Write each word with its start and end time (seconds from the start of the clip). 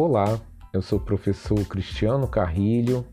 Olá, 0.00 0.40
eu 0.72 0.80
sou 0.80 0.96
o 0.96 1.02
professor 1.02 1.58
Cristiano 1.66 2.28
Carrilho. 2.28 3.04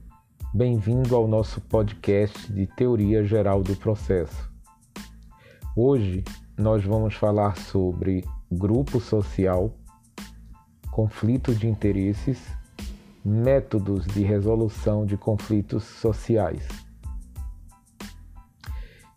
Bem-vindo 0.54 1.16
ao 1.16 1.28
nosso 1.28 1.60
podcast 1.60 2.54
de 2.54 2.68
Teoria 2.68 3.24
Geral 3.26 3.64
do 3.64 3.76
Processo. 3.76 4.48
Hoje 5.76 6.24
nós 6.56 6.84
vamos 6.84 7.16
falar 7.16 7.58
sobre 7.58 8.24
grupo 8.52 9.00
social, 9.00 9.76
conflito 10.92 11.56
de 11.56 11.68
interesses, 11.68 12.40
métodos 13.26 14.06
de 14.06 14.22
resolução 14.22 15.08
de 15.08 15.18
conflitos 15.18 15.84
sociais. 15.86 16.68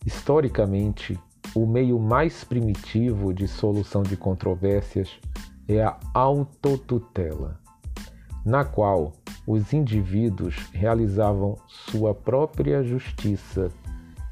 Historicamente, 0.07 1.21
o 1.55 1.67
meio 1.67 1.99
mais 1.99 2.45
primitivo 2.45 3.35
de 3.35 3.47
solução 3.47 4.03
de 4.03 4.17
controvérsias 4.17 5.21
é 5.69 5.85
a 5.85 5.97
autotutela, 6.15 7.61
na 8.45 8.65
qual 8.65 9.13
os 9.47 9.73
indivíduos 9.73 10.57
realizavam 10.73 11.59
sua 11.67 12.15
própria 12.15 12.83
justiça, 12.83 13.71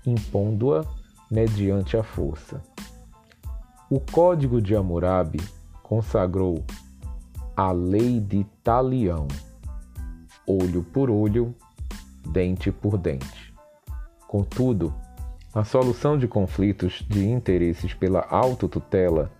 impondo-a 0.05 0.85
mediante 1.31 1.97
a 1.97 2.03
força. 2.03 2.63
O 3.91 4.01
Código 4.01 4.61
de 4.61 4.75
Hammurabi 4.75 5.41
consagrou 5.83 6.65
a 7.57 7.71
lei 7.71 8.19
de 8.21 8.45
talião, 8.65 9.29
olho 10.47 10.83
por 10.83 11.11
olho, 11.11 11.55
dente 12.31 12.73
por 12.73 12.99
dente. 12.99 13.55
Contudo, 14.27 14.93
a 15.55 15.65
solução 15.65 16.19
de 16.19 16.27
conflitos 16.27 17.05
de 17.09 17.27
interesses 17.27 17.95
pela 17.95 18.27
autotutela 18.29 19.31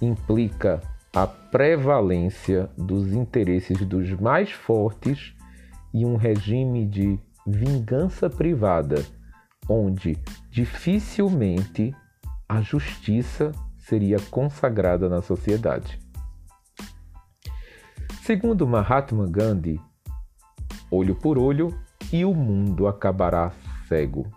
implica 0.00 0.80
a 1.16 1.26
prevalência 1.26 2.70
dos 2.76 3.14
interesses 3.14 3.78
dos 3.86 4.12
mais 4.20 4.52
fortes 4.52 5.34
e 5.94 6.04
um 6.04 6.16
regime 6.16 6.84
de 6.84 7.18
vingança 7.46 8.28
privada, 8.28 9.02
onde 9.66 10.18
dificilmente 10.50 11.96
a 12.46 12.60
justiça 12.60 13.52
seria 13.78 14.18
consagrada 14.30 15.08
na 15.08 15.22
sociedade. 15.22 15.98
Segundo 18.20 18.66
Mahatma 18.66 19.26
Gandhi, 19.26 19.80
olho 20.90 21.14
por 21.14 21.38
olho 21.38 21.74
e 22.12 22.26
o 22.26 22.34
mundo 22.34 22.86
acabará 22.86 23.52
cego. 23.88 24.30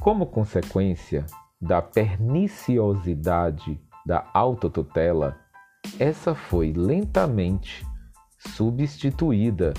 Como 0.00 0.24
consequência 0.24 1.26
da 1.60 1.82
perniciosidade 1.82 3.84
da 4.06 4.24
autotutela, 4.32 5.36
essa 5.98 6.32
foi 6.32 6.72
lentamente 6.72 7.84
substituída 8.38 9.74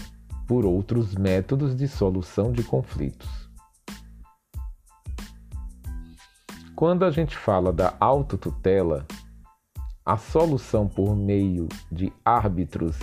por 0.45 0.65
outros 0.65 1.15
métodos 1.15 1.73
de 1.73 1.87
solução 1.87 2.51
de 2.51 2.61
conflitos. 2.61 3.49
Quando 6.75 7.05
a 7.05 7.09
gente 7.09 7.35
fala 7.35 7.71
da 7.71 7.95
autotutela, 7.99 9.07
a 10.05 10.17
solução 10.17 10.87
por 10.87 11.15
meio 11.15 11.67
de 11.91 12.11
árbitros 12.23 12.97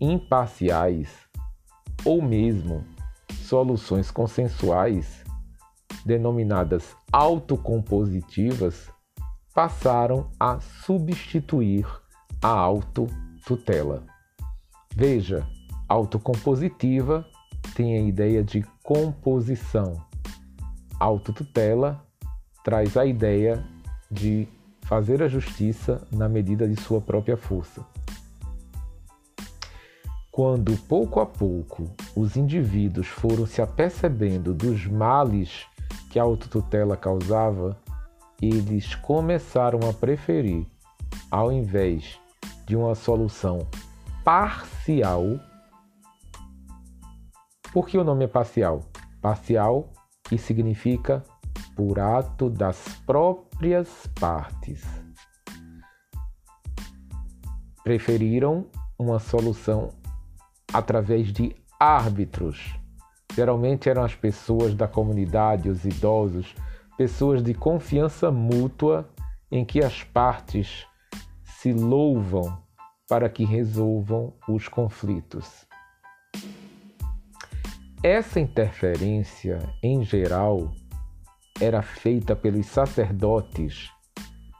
imparciais 0.00 1.10
ou 2.04 2.20
mesmo 2.20 2.84
soluções 3.42 4.10
consensuais, 4.10 5.24
denominadas 6.04 6.96
autocompositivas, 7.12 8.93
passaram 9.54 10.28
a 10.38 10.58
substituir 10.58 11.86
a 12.42 12.48
autotutela. 12.48 14.04
Veja, 14.94 15.46
autocompositiva 15.88 17.24
tem 17.74 17.96
a 17.96 18.02
ideia 18.02 18.42
de 18.42 18.62
composição. 18.82 20.04
Autotutela 20.98 22.04
traz 22.64 22.96
a 22.96 23.06
ideia 23.06 23.64
de 24.10 24.48
fazer 24.82 25.22
a 25.22 25.28
justiça 25.28 26.06
na 26.12 26.28
medida 26.28 26.68
de 26.68 26.80
sua 26.80 27.00
própria 27.00 27.36
força. 27.36 27.84
Quando 30.30 30.76
pouco 30.88 31.20
a 31.20 31.26
pouco 31.26 31.88
os 32.16 32.36
indivíduos 32.36 33.06
foram 33.06 33.46
se 33.46 33.62
apercebendo 33.62 34.52
dos 34.52 34.84
males 34.84 35.64
que 36.10 36.18
a 36.18 36.22
autotutela 36.22 36.96
causava, 36.96 37.76
eles 38.40 38.94
começaram 38.94 39.80
a 39.88 39.92
preferir, 39.92 40.66
ao 41.30 41.52
invés 41.52 42.18
de 42.66 42.76
uma 42.76 42.94
solução 42.94 43.66
parcial, 44.24 45.24
por 47.72 47.88
que 47.88 47.98
o 47.98 48.04
nome 48.04 48.24
é 48.24 48.28
parcial? 48.28 48.80
Parcial 49.20 49.92
que 50.22 50.38
significa 50.38 51.24
por 51.74 51.98
ato 51.98 52.48
das 52.48 53.00
próprias 53.04 54.06
partes. 54.18 54.82
Preferiram 57.82 58.66
uma 58.98 59.18
solução 59.18 59.90
através 60.72 61.32
de 61.32 61.54
árbitros. 61.78 62.74
Geralmente 63.34 63.88
eram 63.88 64.04
as 64.04 64.14
pessoas 64.14 64.74
da 64.74 64.86
comunidade, 64.86 65.68
os 65.68 65.84
idosos, 65.84 66.54
pessoas 66.96 67.42
de 67.42 67.54
confiança 67.54 68.30
mútua 68.30 69.08
em 69.50 69.64
que 69.64 69.82
as 69.82 70.02
partes 70.02 70.86
se 71.44 71.72
louvam 71.72 72.62
para 73.08 73.28
que 73.28 73.44
resolvam 73.44 74.32
os 74.48 74.68
conflitos. 74.68 75.66
Essa 78.02 78.38
interferência, 78.38 79.58
em 79.82 80.04
geral, 80.04 80.70
era 81.60 81.82
feita 81.82 82.36
pelos 82.36 82.66
sacerdotes, 82.66 83.90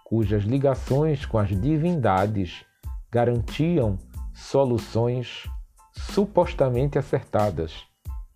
cujas 0.05 0.45
ligações 0.45 1.27
com 1.27 1.39
as 1.39 1.49
divindades 1.49 2.65
garantiam 3.11 3.99
soluções 4.33 5.49
supostamente 5.93 6.99
acertadas, 6.99 7.85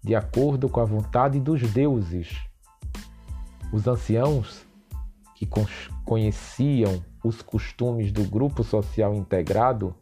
de 0.02 0.14
acordo 0.14 0.68
com 0.68 0.80
a 0.80 0.84
vontade 0.84 1.40
dos 1.40 1.62
deuses 1.72 2.47
os 3.72 3.86
anciãos, 3.86 4.66
que 5.34 5.48
conheciam 6.04 7.02
os 7.22 7.42
costumes 7.42 8.10
do 8.10 8.24
grupo 8.24 8.64
social 8.64 9.14
integrado, 9.14 9.94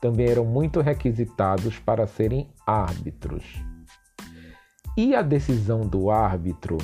também 0.00 0.28
eram 0.28 0.44
muito 0.44 0.80
requisitados 0.80 1.78
para 1.78 2.06
serem 2.06 2.48
árbitros. 2.66 3.44
E 4.96 5.14
a 5.14 5.22
decisão 5.22 5.80
do 5.80 6.10
árbitro 6.10 6.78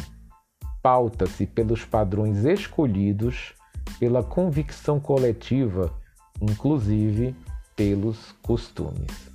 pauta-se 0.83 1.47
pelos 1.47 1.85
padrões 1.85 2.45
escolhidos 2.45 3.55
pela 3.99 4.23
convicção 4.23 5.01
coletiva, 5.01 5.93
inclusive 6.41 7.35
pelos 7.75 8.33
costumes. 8.43 9.31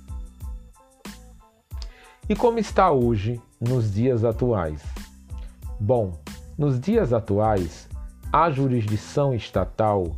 E 2.28 2.36
como 2.36 2.58
está 2.58 2.90
hoje, 2.92 3.40
nos 3.60 3.92
dias 3.92 4.24
atuais? 4.24 4.82
Bom, 5.80 6.18
nos 6.60 6.78
dias 6.78 7.10
atuais, 7.14 7.88
a 8.30 8.50
jurisdição 8.50 9.34
estatal 9.34 10.14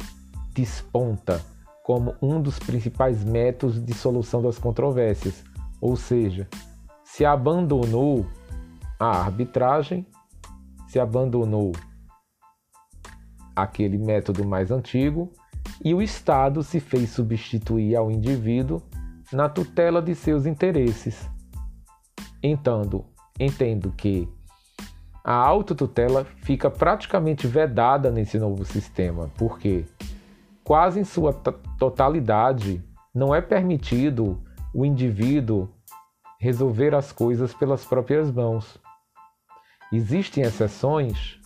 desponta 0.53 1.41
como 1.85 2.17
um 2.21 2.43
dos 2.43 2.59
principais 2.59 3.23
métodos 3.23 3.81
de 3.81 3.95
solução 3.95 4.43
das 4.43 4.59
controvérsias, 4.59 5.45
ou 5.81 5.95
seja, 5.95 6.49
se 7.05 7.25
abandonou 7.25 8.27
a 8.99 9.21
arbitragem, 9.21 10.05
se 10.89 10.99
abandonou 10.99 11.71
aquele 13.55 13.97
método 13.97 14.45
mais 14.45 14.73
antigo 14.73 15.31
e 15.85 15.95
o 15.95 16.03
Estado 16.03 16.65
se 16.65 16.81
fez 16.81 17.11
substituir 17.11 17.95
ao 17.95 18.11
indivíduo 18.11 18.83
na 19.33 19.49
tutela 19.49 20.03
de 20.03 20.13
seus 20.17 20.45
interesses. 20.45 21.31
Entendo, 22.43 23.05
entendo 23.39 23.93
que 23.93 24.29
a 25.25 25.35
autotutela 25.35 26.25
fica 26.43 26.71
praticamente 26.71 27.47
vedada 27.47 28.11
nesse 28.11 28.39
novo 28.39 28.65
sistema, 28.65 29.31
porque 29.37 29.85
quase 30.65 31.01
em 31.01 31.05
sua 31.05 31.33
totalidade 31.79 32.83
não 33.15 33.35
é 33.35 33.41
permitido 33.41 34.43
o 34.75 34.85
indivíduo 34.85 35.69
resolver 36.41 36.95
as 36.95 37.13
coisas 37.13 37.55
pelas 37.55 37.85
próprias 37.85 38.31
mãos. 38.31 38.79
Existem 39.93 40.43
exceções 40.43 41.39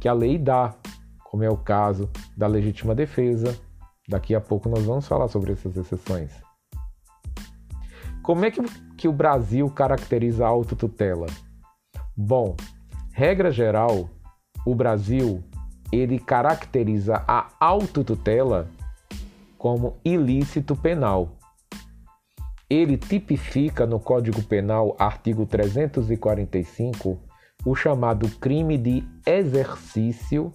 que 0.00 0.06
a 0.06 0.12
lei 0.12 0.38
dá, 0.38 0.74
como 1.24 1.42
é 1.42 1.50
o 1.50 1.56
caso 1.56 2.08
da 2.36 2.46
legítima 2.46 2.94
defesa. 2.94 3.58
Daqui 4.08 4.34
a 4.34 4.40
pouco 4.40 4.68
nós 4.68 4.84
vamos 4.84 5.08
falar 5.08 5.26
sobre 5.28 5.52
essas 5.52 5.76
exceções. 5.76 6.30
Como 8.22 8.44
é 8.44 8.50
que, 8.50 8.62
que 8.96 9.08
o 9.08 9.12
Brasil 9.12 9.68
caracteriza 9.70 10.44
a 10.44 10.48
autotutela? 10.48 11.26
Bom, 12.16 12.54
Regra 13.12 13.50
geral, 13.50 14.08
o 14.64 14.74
Brasil 14.74 15.44
ele 15.92 16.18
caracteriza 16.18 17.22
a 17.28 17.50
autotutela 17.60 18.70
como 19.58 19.98
ilícito 20.02 20.74
penal. 20.74 21.36
Ele 22.70 22.96
tipifica 22.96 23.84
no 23.84 24.00
Código 24.00 24.42
Penal, 24.42 24.96
artigo 24.98 25.44
345, 25.44 27.20
o 27.66 27.74
chamado 27.74 28.26
crime 28.38 28.78
de 28.78 29.04
exercício 29.26 30.50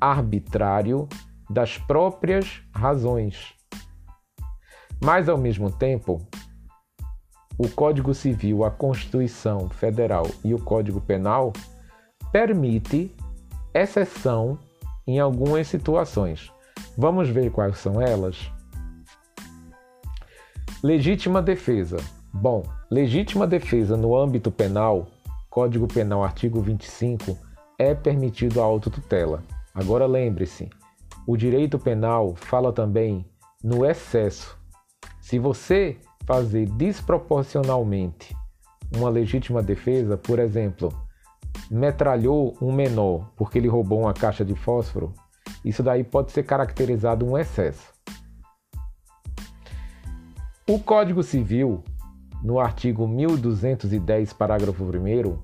arbitrário 0.00 1.06
das 1.50 1.76
próprias 1.76 2.62
razões. 2.74 3.54
Mas, 4.98 5.28
ao 5.28 5.36
mesmo 5.36 5.70
tempo, 5.70 6.26
o 7.58 7.68
Código 7.68 8.14
Civil, 8.14 8.64
a 8.64 8.70
Constituição 8.70 9.68
Federal 9.68 10.26
e 10.42 10.54
o 10.54 10.58
Código 10.58 11.02
Penal 11.02 11.52
permite 12.32 13.14
exceção 13.74 14.58
em 15.06 15.18
algumas 15.18 15.66
situações. 15.66 16.52
Vamos 16.96 17.28
ver 17.28 17.50
quais 17.50 17.78
são 17.78 18.00
elas? 18.00 18.50
Legítima 20.82 21.40
defesa. 21.40 21.96
Bom, 22.32 22.62
legítima 22.90 23.46
defesa 23.46 23.96
no 23.96 24.16
âmbito 24.16 24.50
penal, 24.50 25.06
Código 25.48 25.88
Penal 25.88 26.22
artigo 26.22 26.60
25, 26.60 27.36
é 27.78 27.94
permitido 27.94 28.60
a 28.60 28.64
autotutela. 28.64 29.42
Agora 29.74 30.06
lembre-se, 30.06 30.68
o 31.26 31.36
direito 31.36 31.78
penal 31.78 32.34
fala 32.36 32.72
também 32.72 33.24
no 33.62 33.84
excesso. 33.84 34.58
Se 35.20 35.38
você 35.38 35.96
fazer 36.26 36.66
desproporcionalmente 36.70 38.36
uma 38.94 39.08
legítima 39.08 39.62
defesa, 39.62 40.16
por 40.16 40.38
exemplo, 40.38 40.92
metralhou 41.70 42.56
um 42.60 42.72
menor 42.72 43.30
porque 43.36 43.58
ele 43.58 43.68
roubou 43.68 44.00
uma 44.00 44.14
caixa 44.14 44.44
de 44.44 44.54
fósforo, 44.54 45.12
isso 45.64 45.82
daí 45.82 46.04
pode 46.04 46.32
ser 46.32 46.44
caracterizado 46.44 47.26
um 47.26 47.36
excesso. 47.36 47.92
O 50.66 50.78
Código 50.78 51.22
Civil, 51.22 51.82
no 52.42 52.60
artigo 52.60 53.08
1210, 53.08 54.32
parágrafo 54.34 54.84
1, 54.84 55.38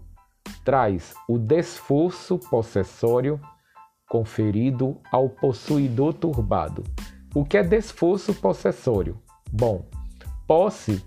traz 0.64 1.14
o 1.28 1.38
desforço 1.38 2.38
possessório 2.38 3.40
conferido 4.08 5.00
ao 5.10 5.28
possuidor 5.28 6.14
turbado. 6.14 6.84
O 7.34 7.44
que 7.44 7.56
é 7.56 7.62
desforço 7.62 8.34
possessório? 8.34 9.20
Bom, 9.50 9.84
posse 10.46 11.04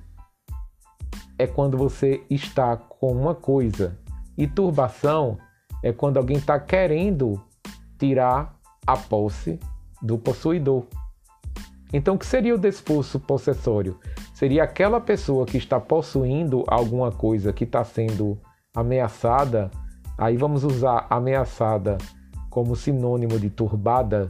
é 1.37 1.45
quando 1.45 1.77
você 1.77 2.23
está 2.29 2.75
com 2.75 3.11
uma 3.11 3.35
coisa 3.35 3.97
e 4.37 4.45
turbação 4.47 5.37
é 5.83 5.91
quando 5.91 6.17
alguém 6.17 6.37
está 6.37 6.59
querendo 6.59 7.41
tirar 7.97 8.55
a 8.85 8.95
posse 8.95 9.59
do 10.01 10.17
possuidor. 10.17 10.83
Então, 11.91 12.15
o 12.15 12.19
que 12.19 12.25
seria 12.25 12.53
o 12.53 12.57
desposto 12.57 13.19
possessório? 13.19 13.97
Seria 14.33 14.63
aquela 14.63 14.99
pessoa 14.99 15.45
que 15.45 15.57
está 15.57 15.79
possuindo 15.79 16.63
alguma 16.67 17.11
coisa 17.11 17.53
que 17.53 17.63
está 17.63 17.83
sendo 17.83 18.37
ameaçada. 18.75 19.71
Aí 20.17 20.35
vamos 20.37 20.63
usar 20.63 21.07
ameaçada 21.09 21.97
como 22.49 22.75
sinônimo 22.75 23.39
de 23.39 23.49
turbada. 23.49 24.29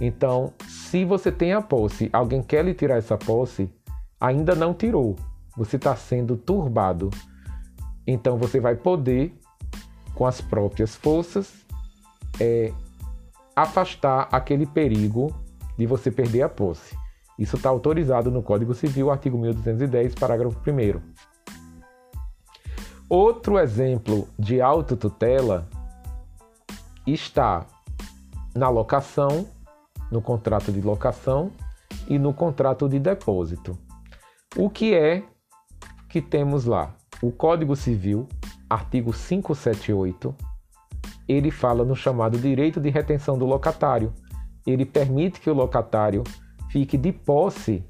Então, 0.00 0.52
se 0.66 1.04
você 1.04 1.30
tem 1.30 1.52
a 1.52 1.62
posse, 1.62 2.08
alguém 2.12 2.42
quer 2.42 2.64
lhe 2.64 2.74
tirar 2.74 2.96
essa 2.96 3.16
posse, 3.16 3.70
ainda 4.20 4.54
não 4.54 4.74
tirou, 4.74 5.16
você 5.56 5.76
está 5.76 5.94
sendo 5.94 6.36
turbado. 6.36 7.10
Então 8.06 8.36
você 8.36 8.60
vai 8.60 8.76
poder, 8.76 9.36
com 10.14 10.26
as 10.26 10.40
próprias 10.40 10.94
forças, 10.94 11.52
é, 12.40 12.72
afastar 13.54 14.28
aquele 14.30 14.66
perigo 14.66 15.34
de 15.76 15.86
você 15.86 16.10
perder 16.10 16.42
a 16.42 16.48
posse. 16.48 16.96
Isso 17.38 17.56
está 17.56 17.68
autorizado 17.68 18.30
no 18.30 18.42
Código 18.42 18.74
Civil, 18.74 19.10
artigo 19.10 19.36
1210, 19.38 20.14
parágrafo 20.14 20.58
1. 20.58 21.00
Outro 23.08 23.58
exemplo 23.58 24.28
de 24.38 24.60
autotutela 24.60 25.68
está 27.06 27.66
na 28.54 28.68
locação, 28.68 29.46
no 30.10 30.20
contrato 30.22 30.72
de 30.72 30.80
locação 30.80 31.52
e 32.08 32.18
no 32.18 32.32
contrato 32.32 32.88
de 32.88 32.98
depósito. 32.98 33.78
O 34.56 34.70
que 34.70 34.94
é 34.94 35.22
que 36.08 36.22
temos 36.22 36.64
lá? 36.64 36.94
O 37.22 37.32
Código 37.32 37.74
Civil, 37.74 38.28
artigo 38.68 39.12
578, 39.12 40.34
ele 41.28 41.50
fala 41.50 41.84
no 41.84 41.96
chamado 41.96 42.38
direito 42.38 42.80
de 42.80 42.90
retenção 42.90 43.38
do 43.38 43.46
locatário. 43.46 44.12
Ele 44.66 44.84
permite 44.84 45.40
que 45.40 45.48
o 45.48 45.54
locatário 45.54 46.22
fique 46.70 46.96
de 46.96 47.12
posse 47.12 47.84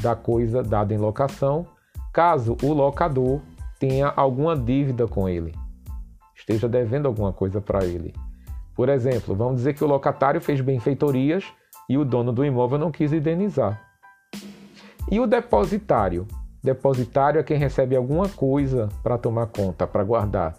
da 0.00 0.14
coisa 0.14 0.62
dada 0.62 0.94
em 0.94 0.98
locação, 0.98 1.66
caso 2.12 2.56
o 2.62 2.72
locador 2.72 3.40
tenha 3.78 4.12
alguma 4.14 4.56
dívida 4.56 5.06
com 5.06 5.28
ele, 5.28 5.54
esteja 6.34 6.68
devendo 6.68 7.06
alguma 7.06 7.32
coisa 7.32 7.60
para 7.60 7.84
ele. 7.84 8.14
Por 8.74 8.88
exemplo, 8.88 9.34
vamos 9.34 9.56
dizer 9.56 9.74
que 9.74 9.82
o 9.82 9.88
locatário 9.88 10.40
fez 10.40 10.60
benfeitorias 10.60 11.44
e 11.88 11.96
o 11.96 12.04
dono 12.04 12.32
do 12.32 12.44
imóvel 12.44 12.78
não 12.78 12.92
quis 12.92 13.12
indenizar. 13.12 13.82
E 15.10 15.18
o 15.18 15.26
depositário? 15.26 16.28
Depositário 16.62 17.40
é 17.40 17.42
quem 17.42 17.58
recebe 17.58 17.94
alguma 17.94 18.28
coisa 18.28 18.88
para 19.02 19.18
tomar 19.18 19.46
conta, 19.46 19.86
para 19.86 20.04
guardar. 20.04 20.54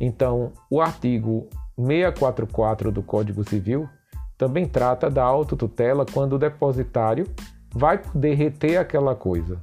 Então, 0.00 0.52
o 0.70 0.80
artigo 0.80 1.48
644 1.76 2.90
do 2.90 3.02
Código 3.02 3.44
Civil 3.48 3.88
também 4.36 4.66
trata 4.66 5.10
da 5.10 5.24
autotutela 5.24 6.06
quando 6.06 6.34
o 6.34 6.38
depositário 6.38 7.26
vai 7.74 7.98
poder 7.98 8.34
reter 8.34 8.78
aquela 8.78 9.14
coisa. 9.14 9.60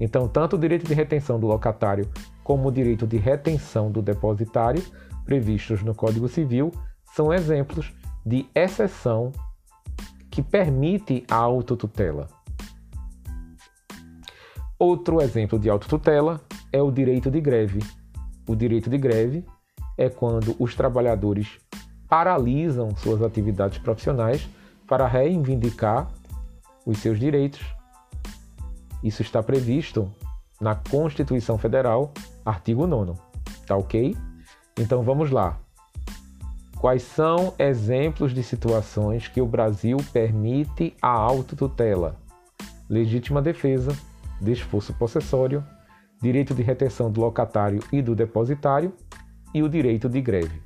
Então, 0.00 0.28
tanto 0.28 0.56
o 0.56 0.58
direito 0.58 0.86
de 0.86 0.94
retenção 0.94 1.38
do 1.38 1.46
locatário 1.46 2.08
como 2.42 2.68
o 2.68 2.72
direito 2.72 3.06
de 3.06 3.16
retenção 3.16 3.90
do 3.90 4.02
depositário, 4.02 4.84
previstos 5.24 5.82
no 5.82 5.94
Código 5.94 6.28
Civil, 6.28 6.72
são 7.14 7.32
exemplos 7.32 7.94
de 8.26 8.46
exceção 8.54 9.32
que 10.30 10.42
permite 10.42 11.24
a 11.30 11.36
autotutela. 11.36 12.26
Outro 14.78 15.20
exemplo 15.20 15.58
de 15.58 15.70
autotutela 15.70 16.40
é 16.72 16.82
o 16.82 16.90
direito 16.90 17.30
de 17.30 17.40
greve. 17.40 17.80
O 18.48 18.56
direito 18.56 18.90
de 18.90 18.98
greve 18.98 19.44
é 19.96 20.08
quando 20.08 20.56
os 20.58 20.74
trabalhadores 20.74 21.58
paralisam 22.08 22.94
suas 22.96 23.22
atividades 23.22 23.78
profissionais 23.78 24.48
para 24.86 25.06
reivindicar 25.06 26.10
os 26.84 26.98
seus 26.98 27.18
direitos. 27.18 27.64
Isso 29.02 29.22
está 29.22 29.42
previsto 29.42 30.10
na 30.60 30.74
Constituição 30.74 31.56
Federal, 31.56 32.12
artigo 32.44 32.86
9. 32.86 33.12
Tá 33.66 33.76
ok? 33.76 34.16
Então 34.78 35.02
vamos 35.02 35.30
lá. 35.30 35.58
Quais 36.78 37.02
são 37.02 37.54
exemplos 37.58 38.34
de 38.34 38.42
situações 38.42 39.28
que 39.28 39.40
o 39.40 39.46
Brasil 39.46 39.96
permite 40.12 40.94
a 41.00 41.08
autotutela? 41.08 42.16
Legítima 42.90 43.40
defesa, 43.40 43.96
desforço 44.40 44.92
possessório, 44.94 45.64
direito 46.20 46.54
de 46.54 46.62
retenção 46.62 47.10
do 47.10 47.20
locatário 47.20 47.82
e 47.92 48.00
do 48.00 48.14
depositário 48.14 48.92
e 49.52 49.62
o 49.62 49.68
direito 49.68 50.08
de 50.08 50.20
greve. 50.20 50.62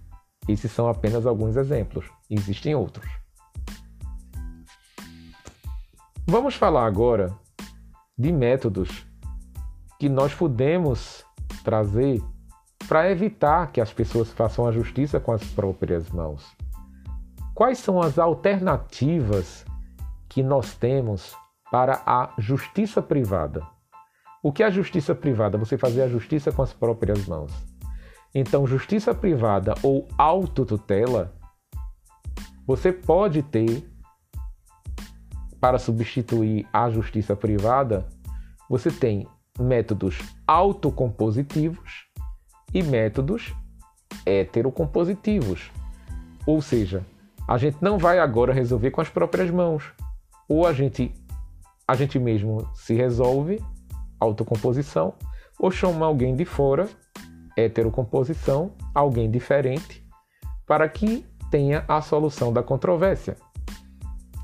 Esses 0.49 0.71
são 0.71 0.89
apenas 0.89 1.27
alguns 1.27 1.57
exemplos, 1.57 2.07
existem 2.31 2.75
outros. 2.75 3.07
Vamos 6.27 6.55
falar 6.55 6.87
agora 6.87 7.35
de 8.17 8.33
métodos 8.33 9.07
que 9.99 10.09
nós 10.09 10.35
podemos 10.35 11.25
trazer 11.65 12.23
para 12.89 13.11
evitar 13.11 13.73
que 13.73 13.81
as 13.81 13.93
pessoas 13.93 14.31
façam 14.33 14.67
a 14.67 14.73
justiça 14.73 15.21
com 15.21 15.33
as 15.33 15.45
próprias 15.45 16.11
mãos. 16.11 16.45
Quais 17.55 17.79
são 17.79 18.01
as 18.01 18.19
alternativas 18.19 19.65
que 20.29 20.43
nós 20.43 20.75
temos 20.75 21.35
para 21.71 22.03
a 22.07 22.33
justiça 22.39 23.03
privada. 23.03 23.67
O 24.43 24.53
que 24.53 24.63
é 24.63 24.67
a 24.67 24.71
justiça 24.71 25.15
privada? 25.15 25.59
Você 25.59 25.77
fazer 25.77 26.03
a 26.03 26.09
justiça 26.09 26.53
com 26.53 26.63
as 26.63 26.73
próprias 26.73 27.27
mãos. 27.27 27.53
Então, 28.35 28.67
justiça 28.67 29.15
privada 29.15 29.75
ou 29.83 30.07
autotutela, 30.17 31.35
você 32.67 32.93
pode 32.93 33.43
ter 33.43 33.89
para 35.61 35.79
substituir 35.79 36.67
a 36.73 36.89
justiça 36.89 37.35
privada, 37.35 38.07
você 38.69 38.91
tem 38.91 39.27
métodos 39.59 40.19
autocompositivos 40.47 42.07
e 42.73 42.83
métodos 42.83 43.53
heterocompositivos. 44.25 45.71
Ou 46.47 46.63
seja, 46.63 47.05
a 47.47 47.59
gente 47.59 47.79
não 47.81 47.99
vai 47.99 48.19
agora 48.19 48.53
resolver 48.53 48.91
com 48.91 49.01
as 49.01 49.09
próprias 49.09 49.51
mãos. 49.51 49.93
Ou 50.49 50.67
a 50.67 50.73
gente 50.73 51.13
a 51.89 51.95
gente 51.95 52.19
mesmo 52.19 52.69
se 52.75 52.95
resolve, 52.95 53.61
autocomposição, 54.21 55.15
ou 55.59 55.71
chama 55.71 56.07
alguém 56.07 56.37
de 56.37 56.45
fora, 56.45 56.89
heterocomposição, 57.57 58.73
alguém 58.95 59.31
diferente, 59.31 60.07
para 60.67 60.89
que 60.89 61.27
tenha 61.51 61.85
a 61.89 62.01
solução 62.01 62.53
da 62.53 62.63
controvérsia. 62.63 63.37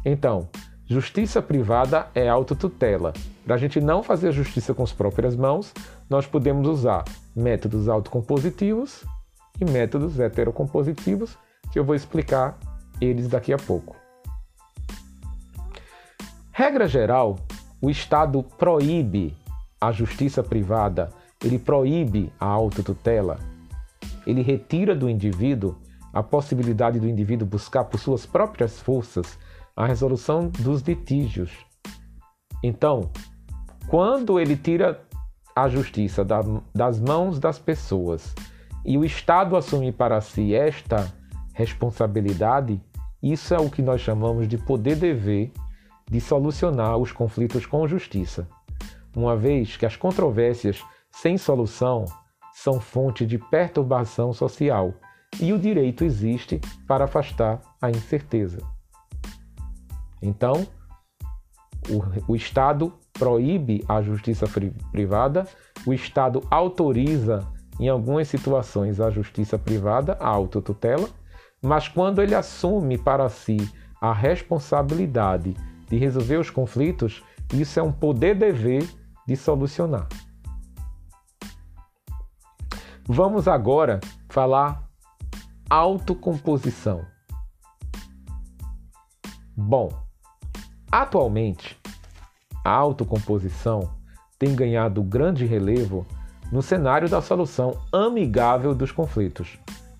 Então, 0.04 0.48
Justiça 0.86 1.40
privada 1.40 2.08
é 2.14 2.28
autotutela. 2.28 3.14
Para 3.42 3.54
a 3.54 3.58
gente 3.58 3.80
não 3.80 4.02
fazer 4.02 4.32
justiça 4.32 4.74
com 4.74 4.82
as 4.82 4.92
próprias 4.92 5.34
mãos, 5.34 5.72
nós 6.10 6.26
podemos 6.26 6.68
usar 6.68 7.04
métodos 7.34 7.88
autocompositivos 7.88 9.02
e 9.58 9.64
métodos 9.64 10.20
heterocompositivos, 10.20 11.38
que 11.72 11.78
eu 11.78 11.84
vou 11.84 11.94
explicar 11.94 12.58
eles 13.00 13.28
daqui 13.28 13.50
a 13.50 13.56
pouco. 13.56 14.03
Regra 16.56 16.86
geral, 16.86 17.34
o 17.82 17.90
Estado 17.90 18.40
proíbe 18.40 19.36
a 19.80 19.90
justiça 19.90 20.40
privada, 20.40 21.10
ele 21.44 21.58
proíbe 21.58 22.32
a 22.38 22.46
autotutela, 22.46 23.40
ele 24.24 24.40
retira 24.40 24.94
do 24.94 25.10
indivíduo 25.10 25.76
a 26.12 26.22
possibilidade 26.22 27.00
do 27.00 27.08
indivíduo 27.08 27.44
buscar 27.44 27.82
por 27.82 27.98
suas 27.98 28.24
próprias 28.24 28.78
forças 28.78 29.36
a 29.74 29.84
resolução 29.84 30.46
dos 30.46 30.80
litígios. 30.82 31.50
Então, 32.62 33.10
quando 33.88 34.38
ele 34.38 34.56
tira 34.56 35.02
a 35.56 35.68
justiça 35.68 36.24
das 36.72 37.00
mãos 37.00 37.40
das 37.40 37.58
pessoas 37.58 38.32
e 38.84 38.96
o 38.96 39.04
Estado 39.04 39.56
assume 39.56 39.90
para 39.90 40.20
si 40.20 40.54
esta 40.54 41.12
responsabilidade, 41.52 42.80
isso 43.20 43.52
é 43.52 43.58
o 43.58 43.68
que 43.68 43.82
nós 43.82 44.00
chamamos 44.00 44.46
de 44.46 44.56
poder-dever 44.56 45.50
de 46.10 46.20
solucionar 46.20 46.96
os 46.96 47.12
conflitos 47.12 47.66
com 47.66 47.86
justiça, 47.86 48.48
uma 49.16 49.36
vez 49.36 49.76
que 49.76 49.86
as 49.86 49.96
controvérsias 49.96 50.82
sem 51.10 51.38
solução 51.38 52.04
são 52.52 52.80
fonte 52.80 53.26
de 53.26 53.38
perturbação 53.38 54.32
social 54.32 54.94
e 55.40 55.52
o 55.52 55.58
direito 55.58 56.04
existe 56.04 56.60
para 56.86 57.04
afastar 57.04 57.60
a 57.80 57.90
incerteza. 57.90 58.58
Então, 60.22 60.66
o, 61.88 62.32
o 62.32 62.36
Estado 62.36 62.92
proíbe 63.12 63.84
a 63.88 64.00
justiça 64.00 64.46
privada, 64.90 65.46
o 65.86 65.92
Estado 65.92 66.42
autoriza, 66.50 67.46
em 67.78 67.88
algumas 67.88 68.28
situações, 68.28 69.00
a 69.00 69.10
justiça 69.10 69.58
privada, 69.58 70.16
a 70.20 70.28
autotutela, 70.28 71.08
mas 71.60 71.88
quando 71.88 72.22
ele 72.22 72.34
assume 72.34 72.96
para 72.96 73.28
si 73.28 73.56
a 74.00 74.12
responsabilidade 74.12 75.54
de 75.88 75.96
resolver 75.96 76.36
os 76.36 76.50
conflitos, 76.50 77.22
isso 77.52 77.78
é 77.78 77.82
um 77.82 77.92
poder-dever 77.92 78.86
de 79.26 79.36
solucionar. 79.36 80.08
Vamos 83.06 83.46
agora 83.46 84.00
falar 84.28 84.88
autocomposição. 85.68 87.04
Bom, 89.56 89.90
atualmente 90.90 91.78
a 92.64 92.70
autocomposição 92.70 93.94
tem 94.38 94.54
ganhado 94.54 95.02
grande 95.02 95.44
relevo 95.44 96.06
no 96.50 96.62
cenário 96.62 97.08
da 97.08 97.20
solução 97.20 97.78
amigável 97.92 98.74
dos 98.74 98.90
conflitos, 98.90 99.58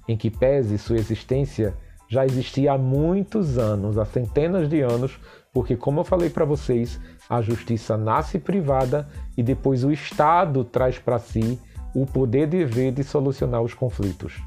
em 0.09 0.17
que 0.17 0.31
pese 0.31 0.79
sua 0.79 0.97
existência 0.97 1.77
já 2.09 2.25
existia 2.25 2.73
há 2.73 2.79
muitos 2.79 3.59
anos, 3.59 3.99
há 3.99 4.05
centenas 4.05 4.69
de 4.69 4.81
anos, 4.81 5.19
porque, 5.55 5.77
como 5.77 6.01
eu 6.01 6.05
falei 6.05 6.29
para 6.29 6.45
vocês, 6.45 7.01
a 7.31 7.41
justiça 7.41 7.97
nasce 7.97 8.41
privada 8.41 9.09
e 9.37 9.43
depois 9.43 9.85
o 9.85 9.93
Estado 9.93 10.65
traz 10.65 10.99
para 10.99 11.21
si 11.21 11.61
o 11.95 12.05
poder 12.05 12.49
de 12.49 12.65
ver 12.65 12.91
de 12.91 13.05
solucionar 13.05 13.63
os 13.63 13.73
conflitos. 13.73 14.43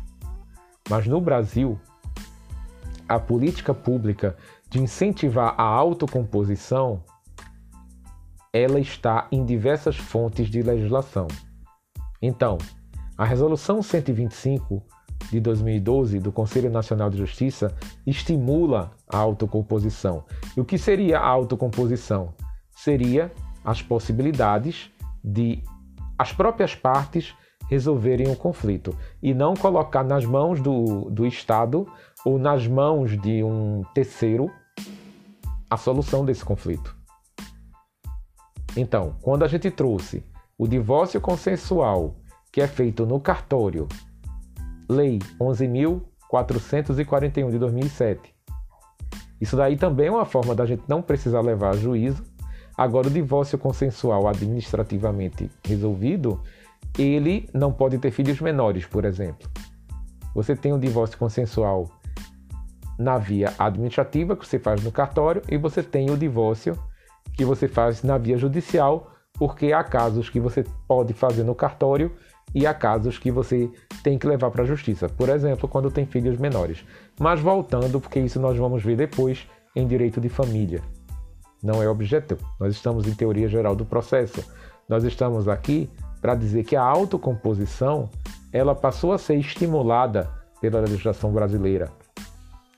Mas 0.90 1.08
no 1.08 1.22
Brasil, 1.22 1.80
a 3.08 3.18
política 3.18 3.74
pública 3.74 4.36
de 4.70 4.82
incentivar 4.82 5.56
a 5.58 5.64
autocomposição 5.64 7.02
ela 8.52 8.80
está 8.80 9.28
em 9.32 9.46
diversas 9.46 9.96
fontes 9.96 10.50
de 10.50 10.62
legislação. 10.62 11.28
Então, 12.22 12.58
a 13.18 13.24
Resolução 13.24 13.82
125 13.82 14.84
de 15.30 15.40
2012 15.40 16.20
do 16.20 16.32
Conselho 16.32 16.70
Nacional 16.70 17.10
de 17.10 17.18
Justiça 17.18 17.74
estimula 18.06 18.97
a 19.08 19.18
autocomposição. 19.18 20.24
E 20.56 20.62
o 20.62 20.66
que 20.66 20.78
seria 20.78 21.20
a 21.20 21.28
autocomposição? 21.28 22.34
Seria 22.72 23.32
as 23.64 23.82
possibilidades 23.82 24.92
de 25.24 25.64
as 26.18 26.34
próprias 26.34 26.76
partes 26.76 27.34
resolverem 27.70 28.32
o 28.32 28.36
conflito 28.36 28.98
e 29.22 29.34
não 29.34 29.54
colocar 29.54 30.04
nas 30.04 30.26
mãos 30.26 30.60
do, 30.62 31.10
do 31.10 31.26
Estado 31.26 31.88
ou 32.26 32.38
nas 32.40 32.68
mãos 32.68 33.18
de 33.20 33.44
um 33.44 33.84
terceiro 33.94 34.50
a 35.70 35.76
solução 35.78 36.26
desse 36.26 36.46
conflito. 36.46 36.96
Então, 38.76 39.16
quando 39.22 39.44
a 39.44 39.48
gente 39.48 39.70
trouxe 39.70 40.26
o 40.58 40.68
divórcio 40.68 41.22
consensual, 41.22 42.16
que 42.52 42.60
é 42.62 42.68
feito 42.68 43.06
no 43.06 43.20
cartório, 43.20 43.88
Lei 44.90 45.20
11.441 45.40 47.52
de 47.52 47.60
2007. 47.60 48.37
Isso 49.40 49.56
daí 49.56 49.78
também 49.78 50.08
é 50.08 50.12
uma 50.12 50.26
forma 50.26 50.56
da 50.56 50.66
gente 50.66 50.84
não 50.88 51.02
precisar 51.02 51.42
levar 51.42 51.70
a 51.70 51.78
juízo. 51.78 52.24
Agora, 52.76 53.08
o 53.08 53.12
divórcio 53.12 53.58
consensual 53.58 54.28
administrativamente 54.28 55.50
resolvido, 55.64 56.42
ele 56.98 57.50
não 57.54 57.72
pode 57.72 57.98
ter 57.98 58.12
filhos 58.12 58.40
menores, 58.40 58.86
por 58.86 59.06
exemplo. 59.06 59.50
Você 60.34 60.56
tem 60.56 60.74
um 60.74 60.80
divórcio 60.80 61.18
consensual 61.18 61.90
na 62.98 63.18
via 63.18 63.54
administrativa, 63.58 64.36
que 64.36 64.46
você 64.46 64.60
faz 64.60 64.84
no 64.84 64.92
cartório, 64.92 65.42
e 65.50 65.58
você 65.58 65.84
tem 65.84 66.10
o 66.10 66.18
divórcio 66.18 66.78
que 67.34 67.46
você 67.46 67.68
faz 67.68 68.04
na 68.04 68.18
via 68.18 68.38
judicial, 68.38 69.12
porque 69.34 69.72
há 69.72 69.84
casos 69.84 70.30
que 70.30 70.40
você 70.40 70.66
pode 70.88 71.14
fazer 71.14 71.44
no 71.44 71.54
cartório 71.54 72.12
e 72.54 72.66
há 72.66 72.74
casos 72.74 73.18
que 73.18 73.32
você 73.32 73.70
tem 74.04 74.18
que 74.18 74.28
levar 74.28 74.52
para 74.52 74.64
a 74.64 74.66
justiça. 74.66 75.10
Por 75.10 75.30
exemplo, 75.30 75.68
quando 75.68 75.92
tem 75.92 76.06
filhos 76.06 76.38
menores. 76.38 76.84
Mas 77.20 77.40
voltando, 77.40 78.00
porque 78.00 78.20
isso 78.20 78.40
nós 78.40 78.58
vamos 78.58 78.84
ver 78.84 78.96
depois 78.96 79.48
em 79.76 79.86
direito 79.86 80.20
de 80.22 80.30
família. 80.30 80.82
Não 81.62 81.82
é 81.82 81.90
objeto. 81.90 82.38
Nós 82.60 82.74
estamos 82.74 83.08
em 83.08 83.14
teoria 83.14 83.48
geral 83.48 83.76
do 83.76 83.86
processo. 83.86 84.44
Nós 84.88 85.04
estamos 85.04 85.48
aqui 85.48 85.90
para 86.22 86.36
dizer 86.36 86.64
que 86.64 86.76
a 86.76 86.82
autocomposição 86.82 88.10
ela 88.52 88.74
passou 88.74 89.12
a 89.12 89.18
ser 89.18 89.36
estimulada 89.36 90.30
pela 90.62 90.80
legislação 90.80 91.32
brasileira. 91.32 91.90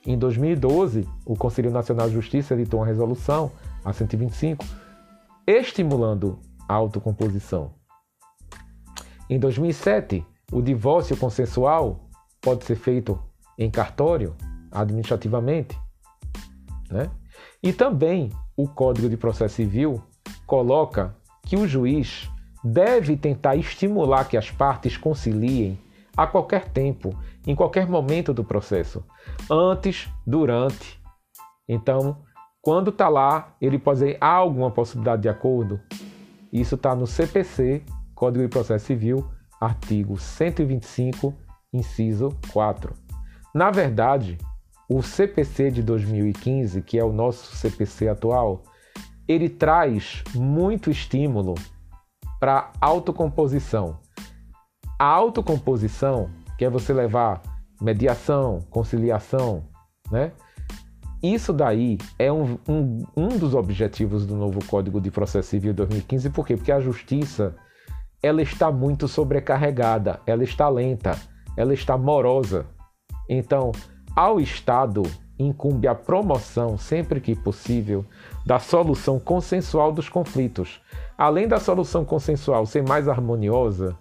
Em 0.06 0.18
2012, 0.18 1.08
o 1.26 1.36
Conselho 1.36 1.72
Nacional 1.72 2.08
de 2.08 2.16
Justiça 2.16 2.54
editou 2.54 2.80
uma 2.80 2.86
resolução 2.86 3.52
a 3.84 3.94
125, 3.94 4.66
estimulando 5.46 6.40
a 6.68 6.74
autocomposição. 6.74 7.79
Em 9.30 9.38
2007, 9.38 10.26
o 10.52 10.60
divórcio 10.60 11.16
consensual 11.16 12.10
pode 12.42 12.66
ser 12.66 12.76
feito 12.76 13.20
em 13.58 13.70
cartório, 13.70 14.36
administrativamente. 14.72 15.80
Né? 16.90 17.12
E 17.62 17.72
também 17.72 18.32
o 18.58 18.68
Código 18.68 19.08
de 19.08 19.16
Processo 19.16 19.56
Civil 19.56 20.02
coloca 20.48 21.16
que 21.44 21.56
o 21.56 21.68
juiz 21.68 22.28
deve 22.64 23.16
tentar 23.16 23.56
estimular 23.56 24.26
que 24.26 24.36
as 24.36 24.50
partes 24.50 24.98
conciliem 24.98 25.80
a 26.18 26.26
qualquer 26.26 26.68
tempo, 26.70 27.16
em 27.46 27.56
qualquer 27.56 27.88
momento 27.88 28.34
do 28.34 28.44
processo, 28.44 29.04
antes, 29.50 30.10
durante. 30.26 31.00
Então, 31.68 32.18
quando 32.62 32.90
está 32.90 33.08
lá, 33.08 33.56
ele 33.62 33.78
pode 33.78 34.00
dizer 34.00 34.18
há 34.20 34.32
alguma 34.34 34.72
possibilidade 34.72 35.22
de 35.22 35.30
acordo. 35.30 35.80
Isso 36.52 36.76
está 36.76 36.96
no 36.96 37.06
CPC, 37.06 37.84
Código 38.20 38.44
de 38.44 38.50
Processo 38.50 38.86
Civil, 38.86 39.26
artigo 39.62 40.18
125, 40.18 41.34
inciso 41.72 42.36
4. 42.52 42.94
Na 43.56 43.72
verdade, 43.72 44.38
o 44.90 45.02
CPC 45.02 45.72
de 45.72 45.82
2015, 45.82 46.82
que 46.82 47.00
é 47.00 47.04
o 47.04 47.14
nosso 47.14 47.56
CPC 47.56 48.10
atual, 48.10 48.64
ele 49.26 49.48
traz 49.48 50.22
muito 50.36 50.92
estímulo 50.92 51.56
para 52.42 52.74
autocomposição. 52.82 53.98
A 55.00 55.06
autocomposição, 55.06 56.30
que 56.58 56.66
é 56.66 56.70
você 56.70 56.92
levar 56.92 57.42
mediação, 57.80 58.60
conciliação, 58.70 59.64
né? 60.12 60.34
Isso 61.24 61.54
daí 61.54 61.98
é 62.18 62.30
um, 62.30 62.58
um, 62.68 63.06
um 63.16 63.28
dos 63.38 63.56
objetivos 63.56 64.26
do 64.26 64.36
novo 64.36 64.60
Código 64.66 65.00
de 65.00 65.10
Processo 65.10 65.48
Civil 65.48 65.74
2015, 65.74 66.30
por 66.32 66.46
quê? 66.46 66.58
Porque 66.58 66.72
a 66.72 66.82
justiça 66.82 67.56
ela 68.22 68.42
está 68.42 68.72
muito 68.72 69.08
sobrecarregada, 69.08 70.20
ela 70.26 70.44
está 70.44 70.68
lenta, 70.68 71.18
ela 71.56 71.74
está 71.74 71.98
morosa. 71.98 72.66
Então, 73.30 73.72
ao 74.16 74.40
Estado 74.40 75.04
incumbe 75.38 75.88
a 75.88 75.96
promoção, 75.96 76.78
sempre 76.78 77.22
que 77.22 77.34
possível, 77.34 78.06
da 78.46 78.60
solução 78.60 79.20
consensual 79.20 79.92
dos 79.92 80.10
conflitos. 80.10 80.82
Além 81.18 81.48
da 81.48 81.60
solução 81.60 82.04
consensual 82.04 82.66
ser 82.66 82.84
mais 82.84 83.08
harmoniosa, 83.08 83.96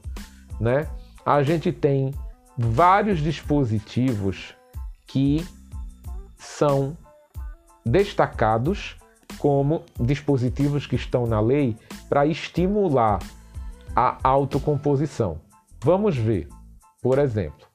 né, 0.61 0.89
a 1.25 1.43
gente 1.43 1.71
tem 1.71 2.13
vários 2.57 3.21
dispositivos 3.21 4.55
que 5.07 5.47
são 6.37 6.97
destacados 7.87 8.97
como 9.39 9.85
dispositivos 10.01 10.87
que 10.87 10.97
estão 10.97 11.27
na 11.27 11.41
lei 11.41 11.77
para 12.09 12.27
estimular 12.27 13.21
a 13.95 14.19
autocomposição. 14.23 15.41
Vamos 15.83 16.17
ver, 16.17 16.49
por 17.03 17.19
exemplo, 17.19 17.67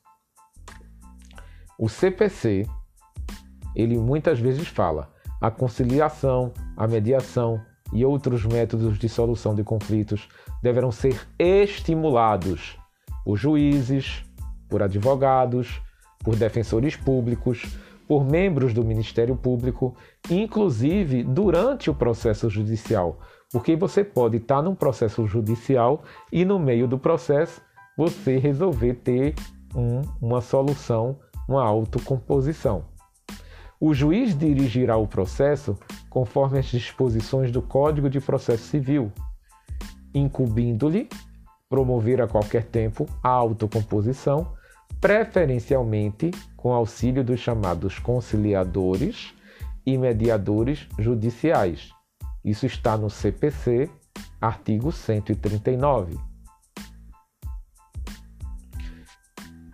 o 1.77 1.89
CPC, 1.89 2.67
ele 3.75 3.98
muitas 3.98 4.39
vezes 4.39 4.67
fala 4.67 5.12
a 5.41 5.51
conciliação, 5.51 6.53
a 6.77 6.88
mediação 6.88 7.62
e 7.91 8.05
outros 8.05 8.46
métodos 8.46 8.98
de 8.98 9.10
solução 9.10 9.53
de 9.53 9.63
conflitos 9.63 10.27
deverão 10.62 10.91
ser 10.91 11.27
estimulados 11.38 12.77
por 13.25 13.38
juízes, 13.38 14.24
por 14.70 14.82
advogados, 14.82 15.82
por 16.24 16.36
defensores 16.36 16.96
públicos, 16.96 17.65
por 18.08 18.25
membros 18.25 18.74
do 18.74 18.84
Ministério 18.84 19.36
Público, 19.36 19.96
inclusive 20.29 21.24
durante 21.24 21.89
o 21.89 21.96
processo 21.96 22.50
judicial, 22.50 23.20
porque 23.54 23.76
você 23.76 24.04
pode 24.04 24.38
estar 24.38 24.64
num 24.64 24.74
processo 24.74 25.28
judicial 25.28 26.02
e 26.32 26.44
no 26.44 26.58
meio 26.58 26.88
do 26.88 26.98
processo 26.98 27.62
você 27.96 28.40
resolver 28.40 28.96
ter 28.96 29.36
um, 29.76 30.02
uma 30.20 30.42
solução, 30.42 31.20
uma 31.48 31.64
autocomposição. 31.64 32.86
O 33.80 33.94
juiz 33.94 34.36
dirigirá 34.36 34.98
o 34.98 35.08
processo 35.08 35.78
conforme 36.10 36.58
as 36.58 36.66
disposições 36.66 37.52
do 37.52 37.62
Código 37.62 38.10
de 38.10 38.20
Processo 38.20 38.64
Civil, 38.64 39.12
incumbindo-lhe 40.16 41.08
promover 41.70 42.22
a 42.22 42.28
qualquer 42.28 42.64
tempo 42.64 43.06
a 43.22 43.30
autocomposição 43.30 44.52
preferencialmente 45.00 46.32
com 46.58 46.74
auxílio 46.74 47.24
dos 47.24 47.40
chamados 47.40 48.00
conciliadores 48.00 49.32
e 49.86 49.96
mediadores 49.96 50.88
judiciais. 50.98 51.93
Isso 52.44 52.66
está 52.66 52.98
no 52.98 53.10
CPC, 53.10 53.90
artigo 54.42 54.92
139. 54.92 56.18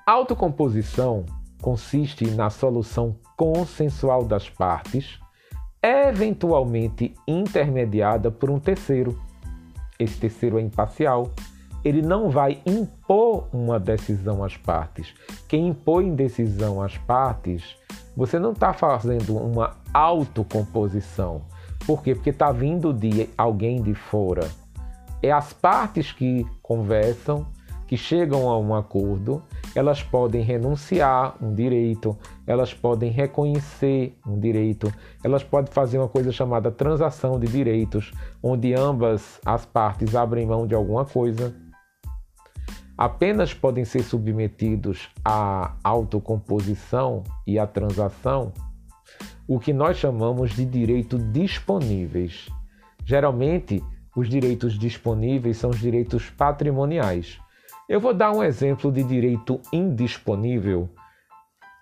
Autocomposição 0.05 1.25
consiste 1.61 2.29
na 2.31 2.49
solução 2.49 3.15
consensual 3.35 4.25
das 4.25 4.49
partes, 4.49 5.19
eventualmente 5.81 7.13
intermediada 7.27 8.31
por 8.31 8.49
um 8.49 8.59
terceiro. 8.59 9.19
Esse 9.97 10.17
terceiro 10.19 10.57
é 10.57 10.61
imparcial, 10.61 11.31
ele 11.83 12.01
não 12.01 12.29
vai 12.29 12.61
impor 12.65 13.47
uma 13.53 13.79
decisão 13.79 14.43
às 14.43 14.57
partes. 14.57 15.13
Quem 15.47 15.67
impõe 15.67 16.13
decisão 16.13 16.81
às 16.81 16.97
partes, 16.97 17.75
você 18.15 18.37
não 18.37 18.51
está 18.51 18.73
fazendo 18.73 19.37
uma 19.37 19.77
autocomposição. 19.93 21.41
Por 21.85 22.03
quê? 22.03 22.13
Porque 22.13 22.29
está 22.29 22.51
vindo 22.51 22.93
de 22.93 23.29
alguém 23.37 23.81
de 23.81 23.93
fora. 23.93 24.49
É 25.21 25.31
as 25.31 25.51
partes 25.53 26.11
que 26.11 26.45
conversam, 26.61 27.45
que 27.87 27.97
chegam 27.97 28.47
a 28.49 28.57
um 28.57 28.75
acordo, 28.75 29.41
elas 29.75 30.03
podem 30.03 30.43
renunciar 30.43 31.35
um 31.41 31.53
direito, 31.53 32.17
elas 32.45 32.73
podem 32.73 33.11
reconhecer 33.11 34.17
um 34.25 34.39
direito, 34.39 34.93
elas 35.23 35.43
podem 35.43 35.71
fazer 35.71 35.97
uma 35.97 36.07
coisa 36.07 36.31
chamada 36.31 36.71
transação 36.71 37.39
de 37.39 37.47
direitos, 37.47 38.11
onde 38.41 38.73
ambas 38.73 39.39
as 39.45 39.65
partes 39.65 40.15
abrem 40.15 40.45
mão 40.45 40.67
de 40.67 40.75
alguma 40.75 41.05
coisa 41.05 41.53
apenas 42.99 43.53
podem 43.53 43.85
ser 43.85 44.03
submetidos 44.03 45.07
à 45.23 45.73
autocomposição 45.81 47.23
e 47.47 47.57
à 47.57 47.65
transação 47.65 48.51
o 49.49 49.59
que 49.59 49.73
nós 49.73 49.97
chamamos 49.97 50.51
de 50.51 50.63
direito 50.63 51.17
disponíveis. 51.17 52.47
Geralmente, 53.03 53.83
os 54.15 54.29
direitos 54.29 54.77
disponíveis 54.77 55.57
são 55.57 55.71
os 55.71 55.79
direitos 55.79 56.29
patrimoniais. 56.29 57.39
Eu 57.89 57.99
vou 57.99 58.13
dar 58.13 58.31
um 58.31 58.43
exemplo 58.43 58.91
de 58.91 59.01
direito 59.01 59.59
indisponível 59.73 60.87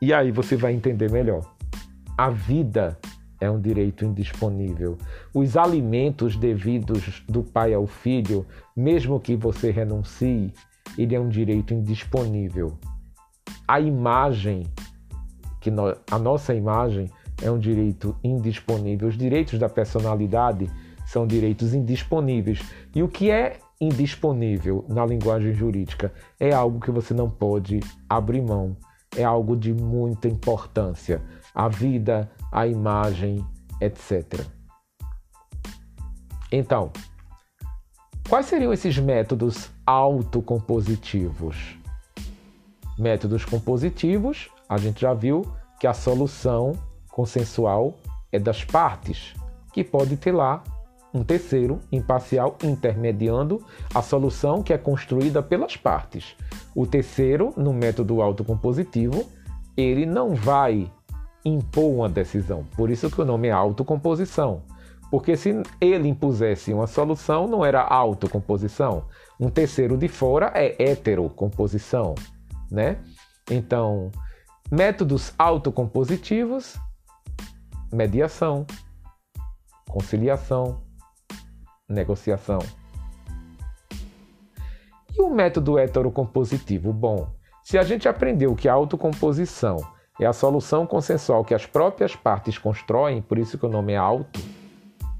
e 0.01 0.13
aí 0.13 0.31
você 0.31 0.55
vai 0.55 0.71
entender 0.71 1.11
melhor. 1.11 1.41
A 2.17 2.29
vida 2.29 2.97
é 3.41 3.51
um 3.51 3.59
direito 3.59 4.05
indisponível. 4.05 4.97
Os 5.33 5.57
alimentos 5.57 6.37
devidos 6.37 7.21
do 7.27 7.43
pai 7.43 7.73
ao 7.73 7.85
filho, 7.85 8.45
mesmo 8.77 9.19
que 9.19 9.35
você 9.35 9.71
renuncie, 9.71 10.53
ele 10.97 11.13
é 11.13 11.19
um 11.19 11.27
direito 11.27 11.73
indisponível. 11.73 12.79
A 13.67 13.81
imagem, 13.81 14.63
que 15.59 15.69
no, 15.69 15.93
a 16.09 16.17
nossa 16.17 16.55
imagem 16.55 17.09
é 17.41 17.51
um 17.51 17.59
direito 17.59 18.15
indisponível. 18.23 19.07
Os 19.07 19.17
direitos 19.17 19.59
da 19.59 19.69
personalidade 19.69 20.69
são 21.05 21.25
direitos 21.25 21.73
indisponíveis. 21.73 22.61
E 22.93 23.01
o 23.03 23.07
que 23.07 23.29
é 23.29 23.59
indisponível 23.79 24.85
na 24.87 25.05
linguagem 25.05 25.53
jurídica 25.53 26.11
é 26.39 26.51
algo 26.53 26.79
que 26.79 26.91
você 26.91 27.13
não 27.13 27.29
pode 27.29 27.79
abrir 28.09 28.41
mão, 28.41 28.75
é 29.15 29.23
algo 29.23 29.55
de 29.55 29.73
muita 29.73 30.27
importância. 30.27 31.21
A 31.53 31.67
vida, 31.67 32.29
a 32.51 32.67
imagem, 32.67 33.45
etc. 33.81 34.41
Então, 36.51 36.91
Quais 38.29 38.47
seriam 38.47 38.73
esses 38.73 38.99
métodos 38.99 39.71
autocompositivos? 39.85 41.77
Métodos 42.99 43.45
compositivos, 43.45 44.49
a 44.67 44.77
gente 44.77 44.99
já 44.99 45.13
viu 45.13 45.43
que 45.79 45.87
a 45.87 45.93
solução 45.93 46.73
consensual 47.17 47.97
é 48.31 48.37
das 48.37 48.63
partes, 48.63 49.33
que 49.73 49.83
pode 49.83 50.15
ter 50.17 50.31
lá 50.31 50.63
um 51.11 51.23
terceiro 51.23 51.79
imparcial 51.91 52.55
intermediando 52.63 53.65
a 53.91 54.03
solução 54.03 54.61
que 54.61 54.71
é 54.71 54.77
construída 54.77 55.41
pelas 55.41 55.75
partes. 55.75 56.35
O 56.75 56.85
terceiro, 56.85 57.53
no 57.57 57.73
método 57.73 58.21
autocompositivo, 58.21 59.25
ele 59.75 60.05
não 60.05 60.35
vai 60.35 60.91
impor 61.43 61.91
uma 61.91 62.09
decisão, 62.09 62.65
por 62.75 62.91
isso 62.91 63.09
que 63.09 63.19
o 63.19 63.25
nome 63.25 63.47
é 63.47 63.51
autocomposição. 63.51 64.61
Porque 65.09 65.35
se 65.35 65.63
ele 65.81 66.09
impusesse 66.09 66.71
uma 66.71 66.85
solução, 66.85 67.47
não 67.47 67.65
era 67.65 67.81
autocomposição. 67.81 69.05
Um 69.39 69.49
terceiro 69.49 69.97
de 69.97 70.09
fora 70.09 70.51
é 70.53 70.75
heterocomposição, 70.77 72.13
né? 72.69 72.97
Então, 73.49 74.11
métodos 74.69 75.33
autocompositivos, 75.39 76.77
mediação, 77.91 78.65
conciliação, 79.89 80.81
negociação. 81.87 82.59
E 85.15 85.21
o 85.21 85.29
método 85.29 85.79
heterocompositivo? 85.79 86.93
Bom, 86.93 87.27
se 87.63 87.77
a 87.77 87.83
gente 87.83 88.07
aprendeu 88.07 88.55
que 88.55 88.69
a 88.69 88.73
autocomposição 88.73 89.77
é 90.19 90.25
a 90.25 90.33
solução 90.33 90.85
consensual 90.85 91.45
que 91.45 91.53
as 91.53 91.65
próprias 91.65 92.15
partes 92.15 92.57
constroem, 92.57 93.21
por 93.21 93.37
isso 93.37 93.57
que 93.57 93.65
o 93.65 93.69
nome 93.69 93.93
é 93.93 93.97
auto, 93.97 94.39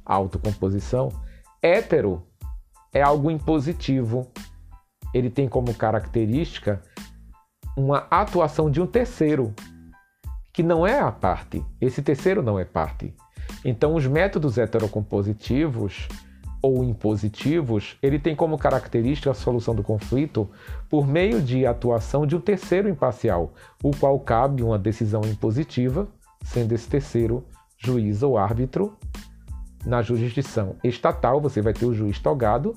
autocomposição. 0.05 1.09
Hétero 1.61 2.23
é 2.93 3.01
algo 3.01 3.29
impositivo. 3.29 4.31
Ele 5.13 5.29
tem 5.29 5.47
como 5.47 5.73
característica 5.73 6.81
uma 7.75 8.07
atuação 8.09 8.71
de 8.71 8.81
um 8.81 8.87
terceiro, 8.87 9.53
que 10.57 10.63
não 10.63 10.87
é 10.87 10.99
a 10.99 11.11
parte. 11.11 11.63
Esse 11.79 12.01
terceiro 12.01 12.41
não 12.41 12.59
é 12.59 12.65
parte. 12.65 13.13
Então, 13.63 13.93
os 13.93 14.07
métodos 14.07 14.57
heterocompositivos 14.57 16.07
ou 16.63 16.83
impositivos, 16.83 17.95
ele 18.01 18.17
tem 18.17 18.35
como 18.35 18.57
característica 18.57 19.29
a 19.29 19.35
solução 19.35 19.75
do 19.75 19.83
conflito 19.83 20.49
por 20.89 21.05
meio 21.05 21.43
de 21.43 21.67
atuação 21.67 22.25
de 22.25 22.35
um 22.35 22.41
terceiro 22.41 22.89
imparcial, 22.89 23.53
o 23.83 23.91
qual 23.95 24.19
cabe 24.19 24.63
uma 24.63 24.79
decisão 24.79 25.21
impositiva, 25.25 26.07
sendo 26.43 26.73
esse 26.73 26.89
terceiro 26.89 27.45
juiz 27.77 28.23
ou 28.23 28.35
árbitro, 28.35 28.97
na 29.85 30.01
jurisdição 30.01 30.75
estatal, 30.83 31.39
você 31.39 31.61
vai 31.61 31.73
ter 31.73 31.85
o 31.85 31.93
juiz 31.93 32.17
togado, 32.17 32.75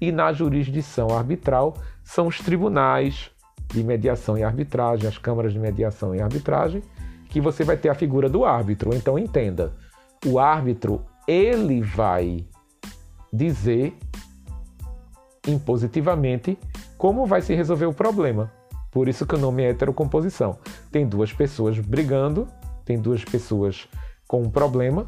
e 0.00 0.10
na 0.10 0.32
jurisdição 0.32 1.16
arbitral 1.16 1.76
são 2.02 2.26
os 2.26 2.38
tribunais 2.38 3.30
de 3.72 3.84
mediação 3.84 4.36
e 4.36 4.42
arbitragem, 4.42 5.06
as 5.06 5.16
câmaras 5.16 5.52
de 5.52 5.60
mediação 5.60 6.12
e 6.12 6.20
arbitragem, 6.20 6.82
que 7.30 7.40
você 7.40 7.64
vai 7.64 7.76
ter 7.76 7.88
a 7.88 7.94
figura 7.94 8.28
do 8.28 8.44
árbitro. 8.44 8.94
Então 8.94 9.18
entenda, 9.18 9.72
o 10.26 10.38
árbitro 10.38 11.04
ele 11.26 11.80
vai 11.80 12.44
dizer 13.32 13.96
impositivamente 15.46 16.58
como 16.98 17.24
vai 17.24 17.40
se 17.40 17.54
resolver 17.54 17.86
o 17.86 17.94
problema. 17.94 18.52
Por 18.90 19.08
isso 19.08 19.24
que 19.24 19.36
o 19.36 19.38
nome 19.38 19.62
é 19.62 19.70
heterocomposição. 19.70 20.58
Tem 20.90 21.06
duas 21.06 21.32
pessoas 21.32 21.78
brigando, 21.78 22.48
tem 22.84 22.98
duas 22.98 23.24
pessoas 23.24 23.88
com 24.26 24.42
um 24.42 24.50
problema, 24.50 25.06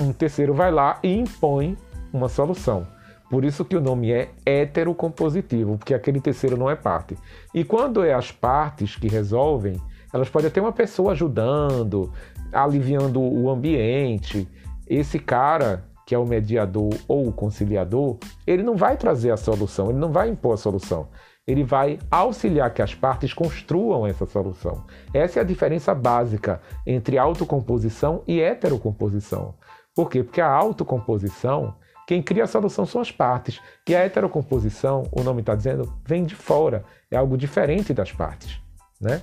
um 0.00 0.12
terceiro 0.12 0.52
vai 0.52 0.72
lá 0.72 0.98
e 1.02 1.16
impõe 1.16 1.76
uma 2.12 2.28
solução. 2.28 2.86
Por 3.30 3.44
isso 3.44 3.64
que 3.64 3.76
o 3.76 3.80
nome 3.80 4.10
é 4.10 4.30
heterocompositivo, 4.44 5.76
porque 5.78 5.94
aquele 5.94 6.20
terceiro 6.20 6.56
não 6.56 6.68
é 6.68 6.74
parte. 6.74 7.16
E 7.54 7.62
quando 7.62 8.02
é 8.02 8.12
as 8.12 8.32
partes 8.32 8.96
que 8.96 9.06
resolvem, 9.06 9.80
elas 10.12 10.28
podem 10.28 10.50
ter 10.50 10.60
uma 10.60 10.72
pessoa 10.72 11.12
ajudando, 11.12 12.12
aliviando 12.52 13.20
o 13.20 13.50
ambiente. 13.50 14.48
esse 14.88 15.18
cara 15.18 15.84
que 16.06 16.14
é 16.14 16.18
o 16.18 16.26
mediador 16.26 16.94
ou 17.06 17.28
o 17.28 17.32
conciliador, 17.32 18.16
ele 18.46 18.62
não 18.62 18.76
vai 18.76 18.96
trazer 18.96 19.30
a 19.30 19.36
solução, 19.36 19.90
ele 19.90 19.98
não 19.98 20.10
vai 20.10 20.30
impor 20.30 20.54
a 20.54 20.56
solução. 20.56 21.08
Ele 21.46 21.62
vai 21.62 21.98
auxiliar 22.10 22.72
que 22.72 22.80
as 22.80 22.94
partes 22.94 23.34
construam 23.34 24.06
essa 24.06 24.24
solução. 24.24 24.84
Essa 25.12 25.40
é 25.40 25.42
a 25.42 25.44
diferença 25.44 25.94
básica 25.94 26.62
entre 26.86 27.18
autocomposição 27.18 28.22
e 28.26 28.40
heterocomposição. 28.40 29.54
Por 29.94 30.08
quê? 30.08 30.22
Porque 30.22 30.40
a 30.40 30.50
autocomposição, 30.50 31.74
quem 32.06 32.22
cria 32.22 32.44
a 32.44 32.46
solução 32.46 32.86
são 32.86 33.02
as 33.02 33.12
partes. 33.12 33.60
E 33.86 33.94
a 33.94 34.00
heterocomposição, 34.00 35.02
o 35.12 35.22
nome 35.22 35.40
está 35.40 35.54
dizendo, 35.54 35.92
vem 36.06 36.24
de 36.24 36.34
fora. 36.34 36.84
É 37.10 37.18
algo 37.18 37.36
diferente 37.36 37.92
das 37.92 38.12
partes. 38.12 38.58
Né? 38.98 39.20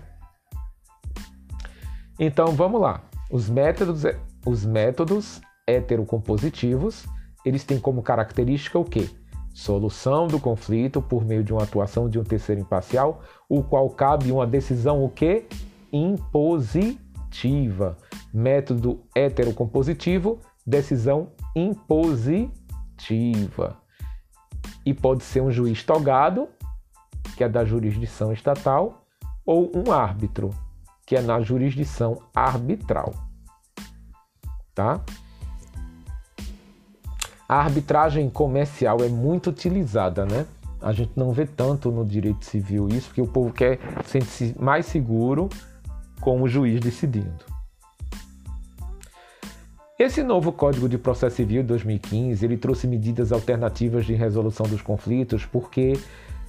Então 2.20 2.48
vamos 2.54 2.80
lá. 2.82 3.04
Os 3.30 3.50
métodos, 3.50 4.04
os 4.46 4.66
métodos 4.66 5.42
heterocompositivos, 5.68 7.06
eles 7.46 7.64
têm 7.64 7.80
como 7.80 8.02
característica 8.02 8.80
o 8.80 8.86
quê? 8.86 9.10
Solução 9.54 10.28
do 10.28 10.40
conflito 10.40 11.02
por 11.02 11.26
meio 11.26 11.44
de 11.44 11.52
uma 11.54 11.64
atuação 11.64 12.10
de 12.10 12.20
um 12.20 12.24
terceiro 12.24 12.62
imparcial, 12.62 13.22
o 13.50 13.64
qual 13.64 13.90
cabe 13.90 14.32
uma 14.32 14.46
decisão 14.46 15.04
o 15.04 15.10
quê? 15.10 15.46
Impositiva. 15.92 16.98
Método 18.34 19.02
heterocompositivo, 19.16 20.40
decisão 20.66 21.32
impositiva. 21.56 22.52
E 24.86 24.94
pode 24.94 25.24
ser 25.24 25.42
um 25.42 25.52
juiz 25.52 25.84
togado, 25.84 26.48
que 27.36 27.44
é 27.44 27.50
da 27.50 27.66
jurisdição 27.66 28.32
estatal, 28.32 29.06
ou 29.46 29.72
um 29.76 29.92
árbitro, 29.92 30.50
que 31.06 31.16
é 31.16 31.22
na 31.22 31.40
jurisdição 31.42 32.22
arbitral. 32.34 33.14
Tá? 34.74 35.02
A 37.48 37.58
arbitragem 37.58 38.30
comercial 38.30 39.04
é 39.04 39.08
muito 39.08 39.52
utilizada, 39.52 40.26
né? 40.26 40.46
A 40.82 40.92
gente 40.92 41.12
não 41.16 41.32
vê 41.32 41.46
tanto 41.46 41.92
no 41.92 42.04
direito 42.04 42.44
civil 42.44 42.88
isso, 42.90 43.08
porque 43.08 43.22
o 43.22 43.28
povo 43.28 43.54
quer 43.54 43.80
sentir-se 44.06 44.56
mais 44.60 44.86
seguro 44.88 45.50
com 46.20 46.42
o 46.42 46.48
juiz 46.48 46.80
decidindo. 46.80 47.46
Esse 49.98 50.24
novo 50.24 50.52
Código 50.52 50.90
de 50.90 50.98
Processo 50.98 51.38
Civil 51.38 51.62
de 51.62 51.70
2015, 51.70 52.44
ele 52.44 52.58
trouxe 52.58 52.86
medidas 52.86 53.32
alternativas 53.32 54.06
de 54.06 54.14
resolução 54.14 54.66
dos 54.66 54.82
conflitos, 54.82 55.46
porque 55.46 55.94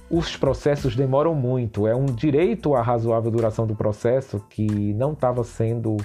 os 0.09 0.35
processos 0.35 0.95
demoram 0.95 1.35
muito. 1.35 1.87
É 1.87 1.95
um 1.95 2.05
direito 2.05 2.75
à 2.75 2.81
razoável 2.81 3.31
duração 3.31 3.67
do 3.67 3.75
processo 3.75 4.43
que 4.49 4.93
não 4.93 5.13
estava 5.13 5.43
sendo 5.43 5.97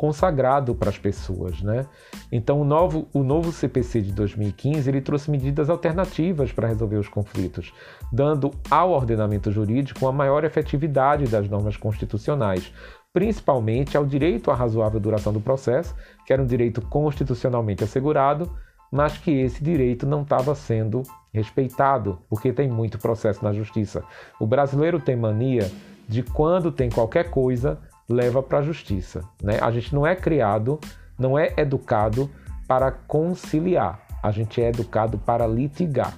consagrado 0.00 0.74
para 0.74 0.88
as 0.88 0.96
pessoas, 0.96 1.60
né? 1.60 1.84
Então 2.32 2.58
o 2.58 2.64
novo, 2.64 3.06
o 3.12 3.22
novo 3.22 3.52
CPC 3.52 4.00
de 4.00 4.12
2015 4.12 4.88
ele 4.88 5.02
trouxe 5.02 5.30
medidas 5.30 5.68
alternativas 5.68 6.50
para 6.50 6.68
resolver 6.68 6.96
os 6.96 7.06
conflitos, 7.06 7.70
dando 8.10 8.50
ao 8.70 8.92
ordenamento 8.92 9.52
jurídico 9.52 10.06
uma 10.06 10.12
maior 10.12 10.42
efetividade 10.42 11.26
das 11.26 11.46
normas 11.50 11.76
constitucionais, 11.76 12.72
principalmente 13.12 13.94
ao 13.94 14.06
direito 14.06 14.50
à 14.50 14.54
razoável 14.54 14.98
duração 14.98 15.34
do 15.34 15.40
processo, 15.40 15.94
que 16.24 16.32
era 16.32 16.42
um 16.42 16.46
direito 16.46 16.80
constitucionalmente 16.80 17.84
assegurado, 17.84 18.50
mas 18.90 19.16
que 19.18 19.30
esse 19.30 19.62
direito 19.62 20.06
não 20.06 20.22
estava 20.22 20.54
sendo 20.54 21.02
respeitado, 21.32 22.18
porque 22.28 22.52
tem 22.52 22.68
muito 22.68 22.98
processo 22.98 23.44
na 23.44 23.52
justiça. 23.52 24.02
O 24.40 24.46
brasileiro 24.46 24.98
tem 24.98 25.16
mania 25.16 25.70
de 26.08 26.22
quando 26.22 26.72
tem 26.72 26.90
qualquer 26.90 27.30
coisa 27.30 27.78
leva 28.08 28.42
para 28.42 28.58
a 28.58 28.62
justiça. 28.62 29.22
Né? 29.42 29.58
A 29.60 29.70
gente 29.70 29.94
não 29.94 30.06
é 30.06 30.16
criado, 30.16 30.80
não 31.16 31.38
é 31.38 31.54
educado 31.56 32.28
para 32.66 32.90
conciliar, 32.90 34.00
a 34.22 34.30
gente 34.30 34.60
é 34.60 34.68
educado 34.68 35.18
para 35.18 35.46
litigar. 35.46 36.16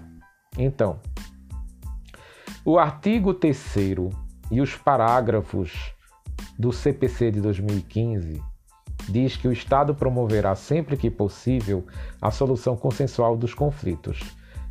Então, 0.57 0.99
o 2.65 2.79
artigo 2.79 3.35
3 3.35 3.77
e 4.51 4.61
os 4.61 4.75
parágrafos 4.77 5.95
do 6.59 6.73
CPC 6.73 7.33
de 7.33 7.41
2015 7.41 8.52
diz 9.09 9.37
que 9.37 9.49
o 9.49 9.53
Estado 9.53 9.95
promoverá 9.95 10.55
sempre 10.55 10.97
que 10.97 11.11
possível 11.11 11.87
a 12.21 12.31
solução 12.31 12.77
consensual 12.77 13.37
dos 13.37 13.55
conflitos. 13.55 14.21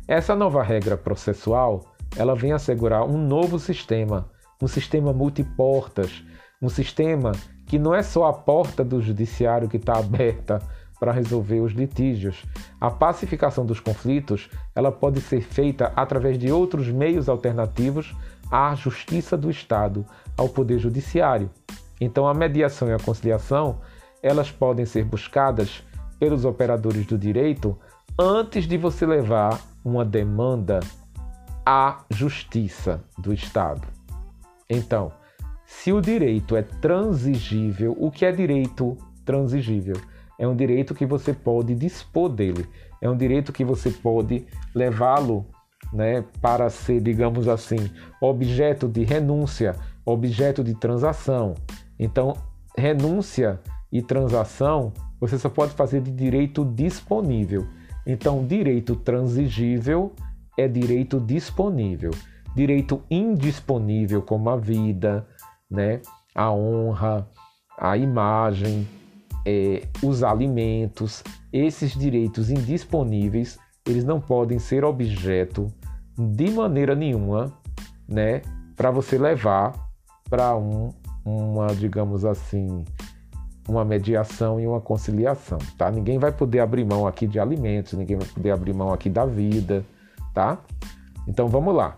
Essa 0.06 0.34
nova 0.34 0.62
regra 0.62 0.96
processual, 0.96 1.94
ela 2.16 2.34
vem 2.34 2.52
assegurar 2.52 3.04
um 3.04 3.18
novo 3.18 3.58
sistema, 3.58 4.28
um 4.60 4.66
sistema 4.66 5.12
multiportas 5.12 6.22
um 6.62 6.68
sistema 6.68 7.32
que 7.66 7.76
não 7.76 7.92
é 7.92 8.02
só 8.02 8.26
a 8.26 8.32
porta 8.32 8.84
do 8.84 9.02
judiciário 9.02 9.68
que 9.68 9.76
está 9.76 9.98
aberta 9.98 10.62
para 11.00 11.10
resolver 11.10 11.58
os 11.58 11.72
litígios. 11.72 12.44
A 12.80 12.88
pacificação 12.88 13.66
dos 13.66 13.80
conflitos 13.80 14.48
ela 14.72 14.92
pode 14.92 15.20
ser 15.20 15.40
feita 15.40 15.92
através 15.96 16.38
de 16.38 16.52
outros 16.52 16.88
meios 16.88 17.28
alternativos 17.28 18.14
à 18.48 18.72
justiça 18.76 19.36
do 19.36 19.50
Estado, 19.50 20.06
ao 20.36 20.48
poder 20.48 20.78
judiciário. 20.78 21.50
Então, 22.00 22.28
a 22.28 22.34
mediação 22.34 22.88
e 22.88 22.92
a 22.92 22.98
conciliação 22.98 23.80
elas 24.22 24.50
podem 24.50 24.86
ser 24.86 25.04
buscadas 25.04 25.82
pelos 26.18 26.44
operadores 26.44 27.04
do 27.06 27.18
direito 27.18 27.76
antes 28.18 28.66
de 28.66 28.78
você 28.78 29.04
levar 29.04 29.60
uma 29.84 30.04
demanda 30.04 30.80
à 31.66 32.04
justiça 32.10 33.02
do 33.18 33.32
Estado. 33.32 33.86
Então, 34.70 35.12
se 35.66 35.92
o 35.92 36.00
direito 36.00 36.54
é 36.54 36.62
transigível, 36.62 37.96
o 37.98 38.10
que 38.10 38.24
é 38.24 38.32
direito 38.32 38.96
transigível? 39.24 39.96
É 40.38 40.46
um 40.46 40.54
direito 40.54 40.94
que 40.94 41.06
você 41.06 41.32
pode 41.32 41.74
dispor 41.74 42.28
dele, 42.28 42.66
é 43.00 43.08
um 43.08 43.16
direito 43.16 43.52
que 43.52 43.64
você 43.64 43.90
pode 43.90 44.46
levá-lo 44.74 45.46
né, 45.92 46.24
para 46.40 46.70
ser, 46.70 47.00
digamos 47.00 47.48
assim, 47.48 47.90
objeto 48.20 48.88
de 48.88 49.02
renúncia, 49.02 49.74
objeto 50.04 50.62
de 50.62 50.74
transação. 50.74 51.54
Então, 51.98 52.36
renúncia 52.76 53.60
e 53.92 54.00
transação 54.00 54.92
você 55.20 55.38
só 55.38 55.48
pode 55.48 55.72
fazer 55.74 56.00
de 56.00 56.10
direito 56.10 56.64
disponível. 56.64 57.66
Então, 58.06 58.44
direito 58.44 58.96
transigível 58.96 60.12
é 60.58 60.66
direito 60.66 61.20
disponível. 61.20 62.10
Direito 62.56 63.02
indisponível, 63.10 64.22
como 64.22 64.50
a 64.50 64.56
vida, 64.56 65.26
né? 65.70 66.00
a 66.34 66.50
honra, 66.50 67.28
a 67.78 67.96
imagem, 67.96 68.86
é, 69.46 69.86
os 70.02 70.22
alimentos, 70.22 71.22
esses 71.52 71.92
direitos 71.92 72.50
indisponíveis, 72.50 73.58
eles 73.86 74.04
não 74.04 74.20
podem 74.20 74.58
ser 74.58 74.84
objeto 74.84 75.72
de 76.16 76.50
maneira 76.50 76.94
nenhuma, 76.94 77.52
né, 78.08 78.42
para 78.76 78.90
você 78.90 79.18
levar 79.18 79.72
para 80.28 80.56
um, 80.56 80.92
uma, 81.24 81.68
digamos 81.68 82.24
assim, 82.24 82.84
uma 83.68 83.84
mediação 83.84 84.58
e 84.60 84.66
uma 84.66 84.80
conciliação, 84.80 85.58
tá? 85.78 85.90
Ninguém 85.90 86.18
vai 86.18 86.32
poder 86.32 86.60
abrir 86.60 86.84
mão 86.84 87.06
aqui 87.06 87.26
de 87.26 87.38
alimentos, 87.38 87.92
ninguém 87.92 88.16
vai 88.16 88.26
poder 88.26 88.50
abrir 88.50 88.74
mão 88.74 88.92
aqui 88.92 89.08
da 89.08 89.24
vida, 89.24 89.84
tá? 90.34 90.58
Então 91.26 91.48
vamos 91.48 91.74
lá. 91.74 91.96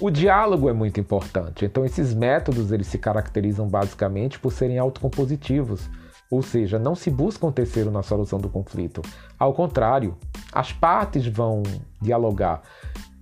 O 0.00 0.10
diálogo 0.10 0.68
é 0.68 0.72
muito 0.72 0.98
importante. 0.98 1.64
Então 1.64 1.84
esses 1.84 2.14
métodos 2.14 2.72
eles 2.72 2.86
se 2.86 2.98
caracterizam 2.98 3.68
basicamente 3.68 4.38
por 4.38 4.50
serem 4.50 4.78
autocompositivos, 4.78 5.88
ou 6.30 6.42
seja, 6.42 6.78
não 6.78 6.94
se 6.94 7.10
busca 7.10 7.46
um 7.46 7.52
terceiro 7.52 7.90
na 7.90 8.02
solução 8.02 8.38
do 8.38 8.48
conflito. 8.48 9.02
Ao 9.38 9.52
contrário, 9.52 10.16
as 10.52 10.72
partes 10.72 11.26
vão 11.26 11.62
dialogar. 12.00 12.62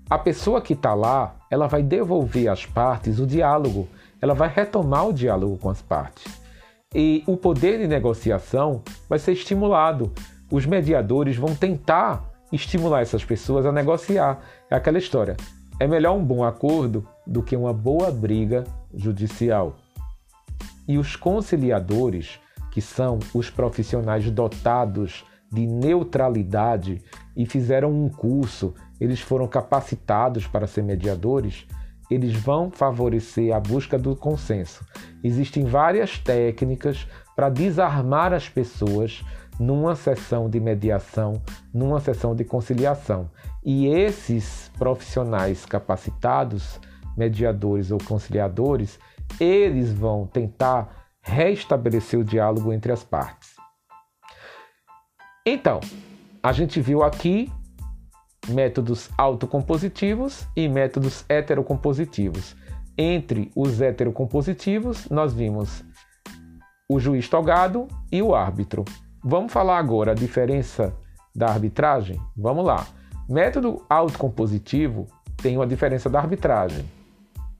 A 0.09 0.19
pessoa 0.19 0.61
que 0.61 0.73
está 0.73 0.95
lá, 0.95 1.35
ela 1.51 1.67
vai 1.67 1.83
devolver 1.83 2.49
às 2.49 2.65
partes 2.65 3.19
o 3.19 3.27
diálogo, 3.27 3.89
ela 4.23 4.35
vai 4.35 4.49
retomar 4.49 5.07
o 5.07 5.13
diálogo 5.13 5.59
com 5.59 5.69
as 5.69 5.83
partes. 5.83 6.48
E 6.95 7.23
o 7.27 7.37
poder 7.37 7.79
de 7.79 7.87
negociação 7.87 8.83
vai 9.09 9.19
ser 9.19 9.33
estimulado. 9.33 10.11
Os 10.51 10.65
mediadores 10.65 11.37
vão 11.37 11.55
tentar 11.55 12.33
estimular 12.51 13.03
essas 13.03 13.23
pessoas 13.23 13.67
a 13.67 13.73
negociar. 13.73 14.41
É 14.71 14.75
aquela 14.75 14.97
história. 14.97 15.37
É 15.79 15.87
melhor 15.87 16.17
um 16.17 16.25
bom 16.25 16.43
acordo 16.43 17.07
do 17.27 17.43
que 17.43 17.55
uma 17.55 17.75
boa 17.75 18.11
briga 18.11 18.65
judicial. 18.95 19.77
E 20.89 20.97
os 20.97 21.15
conciliadores, 21.15 22.41
que 22.73 22.81
são 22.81 23.19
os 23.35 23.51
profissionais 23.51 24.31
dotados 24.31 25.27
de 25.53 25.67
neutralidade 25.67 27.03
e 27.37 27.45
fizeram 27.45 27.93
um 27.93 28.09
curso, 28.09 28.75
eles 28.99 29.21
foram 29.21 29.47
capacitados 29.47 30.47
para 30.47 30.67
ser 30.67 30.83
mediadores, 30.83 31.67
eles 32.11 32.35
vão 32.35 32.71
favorecer 32.71 33.55
a 33.55 33.61
busca 33.61 33.99
do 33.99 34.17
consenso. 34.17 34.85
Existem 35.23 35.65
várias 35.65 36.19
técnicas 36.19 37.07
para 37.37 37.49
desarmar 37.49 38.33
as 38.33 38.49
pessoas 38.49 39.25
numa 39.59 39.95
sessão 39.97 40.49
de 40.49 40.61
mediação, 40.61 41.43
numa 41.75 42.01
sessão 42.01 42.35
de 42.35 42.45
conciliação. 42.45 43.31
E 43.65 43.89
esses 43.89 44.71
profissionais 44.79 45.67
capacitados, 45.67 46.81
mediadores 47.17 47.91
ou 47.91 47.99
conciliadores, 47.99 48.99
eles 49.41 49.93
vão 49.93 50.27
tentar 50.27 51.11
restabelecer 51.21 52.19
o 52.19 52.25
diálogo 52.25 52.73
entre 52.73 52.93
as 52.93 53.03
partes. 53.03 53.57
Então, 55.45 55.81
a 56.43 56.53
gente 56.53 56.81
viu 56.81 57.03
aqui 57.03 57.51
métodos 58.49 59.11
autocompositivos 59.17 60.47
e 60.57 60.69
métodos 60.69 61.25
heterocompositivos. 61.29 62.57
Entre 62.97 63.51
os 63.55 63.81
heterocompositivos, 63.81 65.09
nós 65.09 65.33
vimos 65.33 65.85
o 66.89 66.99
juiz 66.99 67.29
togado 67.29 67.87
e 68.11 68.23
o 68.23 68.35
árbitro. 68.35 68.85
Vamos 69.23 69.53
falar 69.53 69.79
agora 69.79 70.13
a 70.13 70.15
diferença 70.15 70.95
da 71.35 71.49
arbitragem? 71.49 72.21
Vamos 72.37 72.65
lá. 72.65 72.87
Método 73.29 73.85
autocompositivo 73.89 75.07
tem 75.37 75.57
uma 75.57 75.67
diferença 75.67 76.09
da 76.09 76.19
arbitragem. 76.19 76.85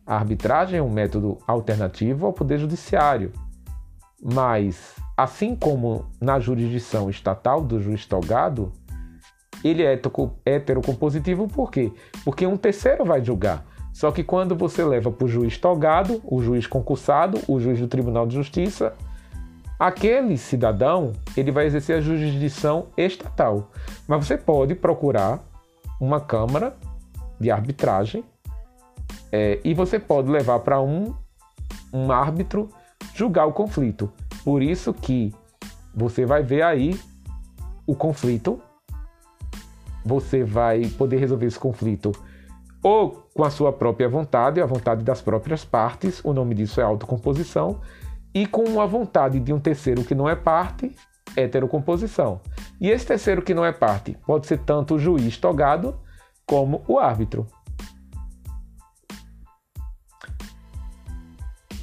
A 0.07 0.17
arbitragem 0.17 0.79
é 0.79 0.83
um 0.83 0.91
método 0.91 1.39
alternativo 1.47 2.25
ao 2.25 2.33
poder 2.33 2.59
judiciário, 2.59 3.33
mas 4.23 4.97
assim 5.17 5.55
como 5.55 6.07
na 6.21 6.41
jurisdição 6.41 7.11
estatal 7.11 7.63
do 7.63 7.81
juiz 7.81 8.07
togado, 8.07 8.73
ele 9.65 9.83
é 9.83 10.01
heterocompositivo 10.47 11.49
por 11.49 11.71
quê? 11.71 11.93
Porque 12.25 12.47
um 12.47 12.57
terceiro 12.57 13.05
vai 13.05 13.25
julgar. 13.25 13.65
Só 13.93 14.13
que 14.13 14.23
quando 14.23 14.55
você 14.55 14.85
leva 14.85 15.11
para 15.11 15.25
o 15.25 15.29
juiz 15.29 15.59
togado, 15.59 16.21
o 16.25 16.41
juiz 16.41 16.67
concursado, 16.67 17.41
o 17.49 17.59
juiz 17.59 17.81
do 17.81 17.89
Tribunal 17.89 18.27
de 18.27 18.35
Justiça, 18.35 18.95
aquele 19.79 20.37
cidadão 20.37 21.13
ele 21.37 21.51
vai 21.51 21.67
exercer 21.67 21.97
a 21.97 22.01
jurisdição 22.01 22.87
estatal. 22.97 23.71
Mas 24.07 24.27
você 24.27 24.37
pode 24.37 24.75
procurar 24.75 25.41
uma 26.01 26.21
câmara 26.21 26.77
de 27.41 27.51
arbitragem 27.51 28.25
é, 29.33 29.61
e 29.65 29.75
você 29.75 29.99
pode 29.99 30.31
levar 30.31 30.61
para 30.61 30.81
um, 30.81 31.15
um 31.93 32.13
árbitro 32.13 32.69
julgar 33.15 33.47
o 33.47 33.53
conflito. 33.53 34.13
Por 34.45 34.63
isso 34.63 34.95
que 34.95 35.35
você 35.95 36.25
vai 36.25 36.43
ver 36.43 36.63
aí 36.63 36.99
o 37.87 37.95
conflito 37.95 38.61
você 40.09 40.43
vai 40.43 40.87
poder 40.87 41.19
resolver 41.19 41.47
esse 41.47 41.59
conflito 41.59 42.13
ou 42.83 43.29
com 43.35 43.45
a 43.45 43.51
sua 43.51 43.73
própria 43.73 44.09
vontade, 44.09 44.61
a 44.61 44.67
vontade 44.67 45.05
das 45.05 45.21
próprias 45.21 45.65
partes, 45.65 46.21
o 46.25 46.33
nome 46.33 46.55
disso 46.55 46.81
é 46.81 46.85
autocomposição, 46.85 47.81
e 48.35 48.47
com 48.47 48.81
a 48.81 48.87
vontade 48.87 49.41
de 49.41 49.53
um 49.53 49.61
terceiro 49.61 50.05
que 50.05 50.15
não 50.15 50.29
é 50.29 50.37
parte, 50.37 50.95
heterocomposição. 51.37 52.41
E 52.81 52.89
esse 52.89 53.07
terceiro 53.07 53.43
que 53.43 53.55
não 53.55 53.65
é 53.65 53.73
parte 53.73 54.17
pode 54.27 54.47
ser 54.47 54.59
tanto 54.59 54.95
o 54.95 54.99
juiz 54.99 55.37
togado 55.37 55.99
como 56.47 56.83
o 56.87 56.99
árbitro. 56.99 57.47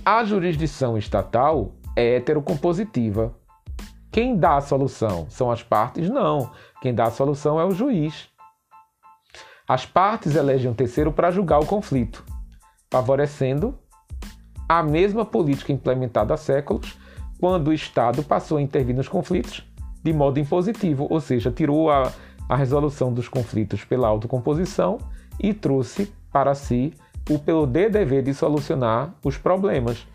A 0.04 0.24
jurisdição 0.24 0.98
estatal 0.98 1.74
é 1.96 2.18
heterocompositiva. 2.18 3.36
Quem 4.12 4.38
dá 4.38 4.58
a 4.58 4.62
solução 4.62 5.26
são 5.30 5.52
as 5.52 5.62
partes? 5.62 6.10
Não. 6.10 6.52
Quem 6.86 6.94
dá 6.94 7.06
a 7.06 7.10
solução 7.10 7.60
é 7.60 7.66
o 7.66 7.72
juiz. 7.72 8.30
As 9.68 9.88
partes 9.88 10.36
elegem 10.36 10.70
um 10.70 10.74
terceiro 10.76 11.12
para 11.12 11.32
julgar 11.32 11.58
o 11.58 11.66
conflito, 11.66 12.24
favorecendo 12.92 13.74
a 14.70 14.84
mesma 14.84 15.26
política 15.26 15.74
implementada 15.74 16.36
há 16.36 16.38
séculos, 16.38 16.96
quando 17.40 17.70
o 17.70 17.74
Estado 17.74 18.22
passou 18.22 18.60
a 18.60 18.62
intervir 18.62 18.96
nos 18.96 19.08
conflitos 19.08 19.68
de 20.04 20.14
modo 20.14 20.40
impositivo, 20.40 21.08
ou 21.10 21.20
seja, 21.20 21.50
tirou 21.50 21.90
a, 21.90 22.14
a 22.48 22.56
resolução 22.56 23.12
dos 23.12 23.28
conflitos 23.28 23.84
pela 23.84 24.08
autocomposição 24.08 25.00
e 25.42 25.56
trouxe 25.56 26.14
para 26.32 26.54
si 26.54 26.94
o 27.28 27.40
poder 27.40 27.90
dever 27.90 28.22
de 28.22 28.32
solucionar 28.32 29.12
os 29.24 29.40
problemas. 29.40 30.06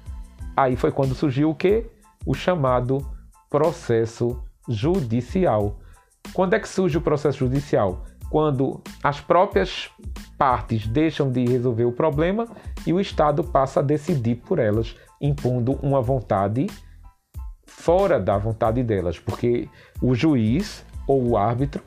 Aí 0.56 0.76
foi 0.76 0.92
quando 0.92 1.16
surgiu 1.16 1.50
o 1.50 1.54
que? 1.54 1.90
O 2.24 2.32
chamado 2.32 3.04
processo 3.50 4.40
judicial. 4.68 5.79
Quando 6.32 6.54
é 6.54 6.60
que 6.60 6.68
surge 6.68 6.96
o 6.96 7.00
processo 7.00 7.38
judicial? 7.38 8.04
Quando 8.30 8.80
as 9.02 9.20
próprias 9.20 9.90
partes 10.38 10.86
deixam 10.86 11.30
de 11.30 11.44
resolver 11.44 11.84
o 11.84 11.92
problema 11.92 12.46
e 12.86 12.92
o 12.92 13.00
Estado 13.00 13.42
passa 13.42 13.80
a 13.80 13.82
decidir 13.82 14.36
por 14.36 14.58
elas, 14.58 14.96
impondo 15.20 15.72
uma 15.82 16.00
vontade 16.00 16.66
fora 17.66 18.20
da 18.20 18.38
vontade 18.38 18.82
delas, 18.82 19.18
porque 19.18 19.68
o 20.00 20.14
juiz 20.14 20.84
ou 21.06 21.30
o 21.30 21.36
árbitro 21.36 21.82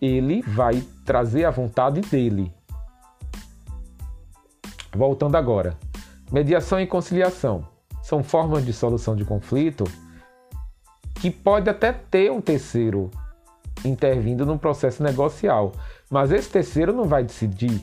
ele 0.00 0.42
vai 0.42 0.82
trazer 1.04 1.44
a 1.44 1.50
vontade 1.50 2.00
dele. 2.00 2.52
Voltando 4.94 5.36
agora, 5.36 5.76
mediação 6.30 6.80
e 6.80 6.86
conciliação 6.86 7.66
são 8.02 8.22
formas 8.22 8.64
de 8.64 8.72
solução 8.72 9.16
de 9.16 9.24
conflito 9.24 9.84
que 11.14 11.30
pode 11.30 11.70
até 11.70 11.92
ter 11.92 12.30
um 12.30 12.40
terceiro 12.40 13.10
intervindo 13.84 14.46
no 14.46 14.58
processo 14.58 15.02
negocial, 15.02 15.72
mas 16.10 16.30
esse 16.30 16.50
terceiro 16.50 16.92
não 16.92 17.04
vai 17.04 17.22
decidir. 17.22 17.80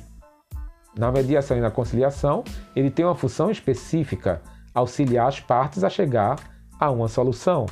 Na 0.98 1.12
mediação 1.12 1.58
e 1.58 1.62
na 1.62 1.72
conciliação, 1.72 2.44
ele 2.76 2.90
tem 2.90 3.06
uma 3.06 3.16
função 3.16 3.50
específica, 3.50 4.42
auxiliar 4.74 5.28
as 5.28 5.40
partes 5.40 5.84
a 5.84 5.90
chegar 5.90 6.38
a 6.80 6.90
uma 6.90 7.08
solução, 7.08 7.66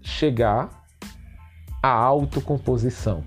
chegar 0.00 0.84
à 1.82 1.90
autocomposição. 1.90 3.24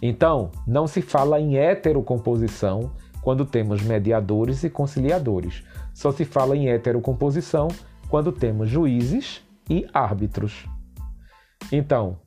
Então, 0.00 0.50
não 0.66 0.86
se 0.86 1.00
fala 1.00 1.40
em 1.40 1.56
heterocomposição 1.56 2.92
quando 3.22 3.44
temos 3.44 3.82
mediadores 3.82 4.62
e 4.62 4.70
conciliadores. 4.70 5.64
Só 5.94 6.12
se 6.12 6.24
fala 6.24 6.56
em 6.56 6.68
heterocomposição 6.68 7.68
quando 8.08 8.30
temos 8.30 8.68
juízes 8.68 9.42
e 9.68 9.86
árbitros. 9.92 10.66
Então, 11.72 12.18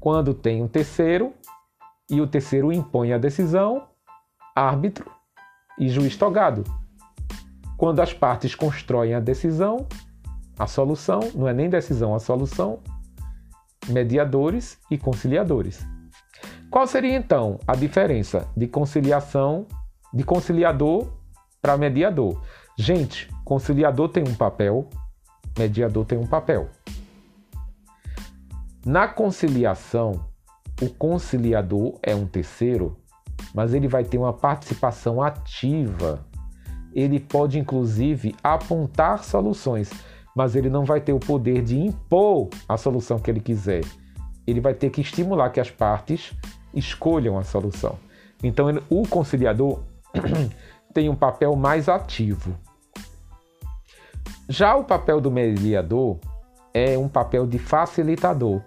quando 0.00 0.34
tem 0.34 0.62
um 0.62 0.68
terceiro 0.68 1.32
e 2.10 2.20
o 2.20 2.26
terceiro 2.26 2.72
impõe 2.72 3.12
a 3.12 3.18
decisão, 3.18 3.88
árbitro 4.54 5.10
e 5.78 5.88
juiz 5.88 6.16
togado. 6.16 6.64
Quando 7.76 8.00
as 8.00 8.12
partes 8.12 8.54
constroem 8.54 9.14
a 9.14 9.20
decisão, 9.20 9.86
a 10.58 10.66
solução, 10.66 11.20
não 11.34 11.48
é 11.48 11.54
nem 11.54 11.70
decisão, 11.70 12.14
a 12.14 12.20
solução, 12.20 12.80
mediadores 13.88 14.78
e 14.90 14.98
conciliadores. 14.98 15.84
Qual 16.70 16.86
seria 16.86 17.16
então 17.16 17.58
a 17.66 17.74
diferença 17.74 18.48
de 18.56 18.66
conciliação, 18.66 19.66
de 20.12 20.24
conciliador 20.24 21.08
para 21.60 21.76
mediador? 21.76 22.40
Gente, 22.78 23.28
conciliador 23.44 24.08
tem 24.08 24.22
um 24.26 24.34
papel, 24.34 24.88
mediador 25.58 26.04
tem 26.04 26.18
um 26.18 26.26
papel. 26.26 26.70
Na 28.84 29.06
conciliação, 29.06 30.24
o 30.82 30.88
conciliador 30.88 32.00
é 32.02 32.16
um 32.16 32.26
terceiro, 32.26 32.96
mas 33.54 33.72
ele 33.72 33.86
vai 33.86 34.02
ter 34.02 34.18
uma 34.18 34.32
participação 34.32 35.22
ativa. 35.22 36.26
Ele 36.92 37.20
pode 37.20 37.60
inclusive 37.60 38.34
apontar 38.42 39.22
soluções, 39.22 39.90
mas 40.34 40.56
ele 40.56 40.68
não 40.68 40.84
vai 40.84 41.00
ter 41.00 41.12
o 41.12 41.20
poder 41.20 41.62
de 41.62 41.78
impor 41.78 42.48
a 42.68 42.76
solução 42.76 43.20
que 43.20 43.30
ele 43.30 43.40
quiser. 43.40 43.82
Ele 44.46 44.60
vai 44.60 44.74
ter 44.74 44.90
que 44.90 45.00
estimular 45.00 45.50
que 45.50 45.60
as 45.60 45.70
partes 45.70 46.32
escolham 46.74 47.38
a 47.38 47.44
solução. 47.44 47.96
Então, 48.42 48.66
o 48.90 49.06
conciliador 49.06 49.80
tem 50.92 51.08
um 51.08 51.14
papel 51.14 51.54
mais 51.54 51.88
ativo. 51.88 52.58
Já 54.48 54.74
o 54.74 54.82
papel 54.82 55.20
do 55.20 55.30
mediador 55.30 56.18
é 56.74 56.98
um 56.98 57.08
papel 57.08 57.46
de 57.46 57.58
facilitador. 57.58 58.60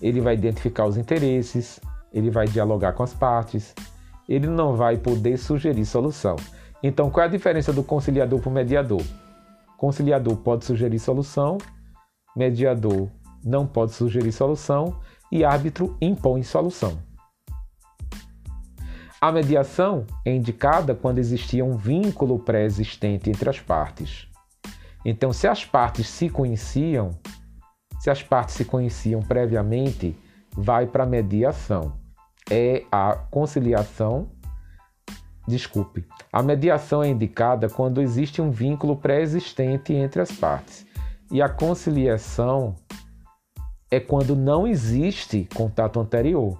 Ele 0.00 0.20
vai 0.20 0.34
identificar 0.34 0.86
os 0.86 0.96
interesses, 0.96 1.80
ele 2.12 2.30
vai 2.30 2.46
dialogar 2.46 2.92
com 2.92 3.02
as 3.02 3.14
partes, 3.14 3.74
ele 4.28 4.46
não 4.46 4.76
vai 4.76 4.96
poder 4.96 5.36
sugerir 5.36 5.84
solução. 5.84 6.36
Então, 6.82 7.10
qual 7.10 7.24
é 7.24 7.28
a 7.28 7.30
diferença 7.30 7.72
do 7.72 7.82
conciliador 7.82 8.40
para 8.40 8.48
o 8.48 8.52
mediador? 8.52 9.02
Conciliador 9.76 10.36
pode 10.36 10.64
sugerir 10.64 10.98
solução, 10.98 11.58
mediador 12.36 13.08
não 13.44 13.66
pode 13.66 13.92
sugerir 13.92 14.32
solução 14.32 15.00
e 15.30 15.44
árbitro 15.44 15.96
impõe 16.00 16.42
solução. 16.42 16.98
A 19.20 19.30
mediação 19.30 20.06
é 20.24 20.34
indicada 20.34 20.94
quando 20.94 21.18
existia 21.18 21.64
um 21.64 21.76
vínculo 21.76 22.38
pré-existente 22.38 23.28
entre 23.28 23.50
as 23.50 23.60
partes. 23.60 24.26
Então, 25.04 25.32
se 25.32 25.46
as 25.46 25.64
partes 25.64 26.08
se 26.08 26.30
conheciam, 26.30 27.10
se 28.00 28.08
as 28.08 28.22
partes 28.22 28.54
se 28.54 28.64
conheciam 28.64 29.20
previamente, 29.20 30.16
vai 30.56 30.86
para 30.86 31.04
a 31.04 31.06
mediação. 31.06 31.92
É 32.50 32.84
a 32.90 33.14
conciliação. 33.30 34.30
Desculpe. 35.46 36.06
A 36.32 36.42
mediação 36.42 37.02
é 37.02 37.08
indicada 37.08 37.68
quando 37.68 38.00
existe 38.00 38.40
um 38.40 38.50
vínculo 38.50 38.96
pré-existente 38.96 39.92
entre 39.92 40.22
as 40.22 40.32
partes. 40.32 40.86
E 41.30 41.42
a 41.42 41.48
conciliação 41.48 42.74
é 43.90 44.00
quando 44.00 44.34
não 44.34 44.66
existe 44.66 45.46
contato 45.54 46.00
anterior. 46.00 46.58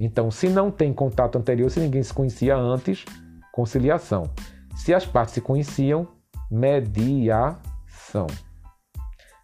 Então, 0.00 0.32
se 0.32 0.48
não 0.48 0.68
tem 0.68 0.92
contato 0.92 1.38
anterior, 1.38 1.70
se 1.70 1.78
ninguém 1.78 2.02
se 2.02 2.12
conhecia 2.12 2.56
antes, 2.56 3.04
conciliação. 3.52 4.28
Se 4.74 4.92
as 4.92 5.06
partes 5.06 5.34
se 5.34 5.40
conheciam, 5.40 6.08
mediação. 6.50 8.26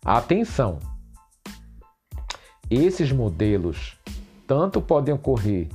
Atenção! 0.05 0.79
Esses 2.71 3.13
modelos 3.13 3.99
tanto 4.47 4.81
podem 4.81 5.13
ocorrer 5.13 5.69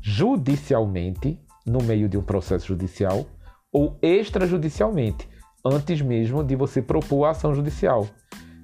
judicialmente, 0.00 1.36
no 1.66 1.82
meio 1.82 2.08
de 2.08 2.16
um 2.16 2.22
processo 2.22 2.68
judicial, 2.68 3.26
ou 3.72 3.98
extrajudicialmente, 4.00 5.28
antes 5.64 6.00
mesmo 6.00 6.44
de 6.44 6.54
você 6.54 6.80
propor 6.80 7.24
a 7.24 7.30
ação 7.30 7.56
judicial. 7.56 8.06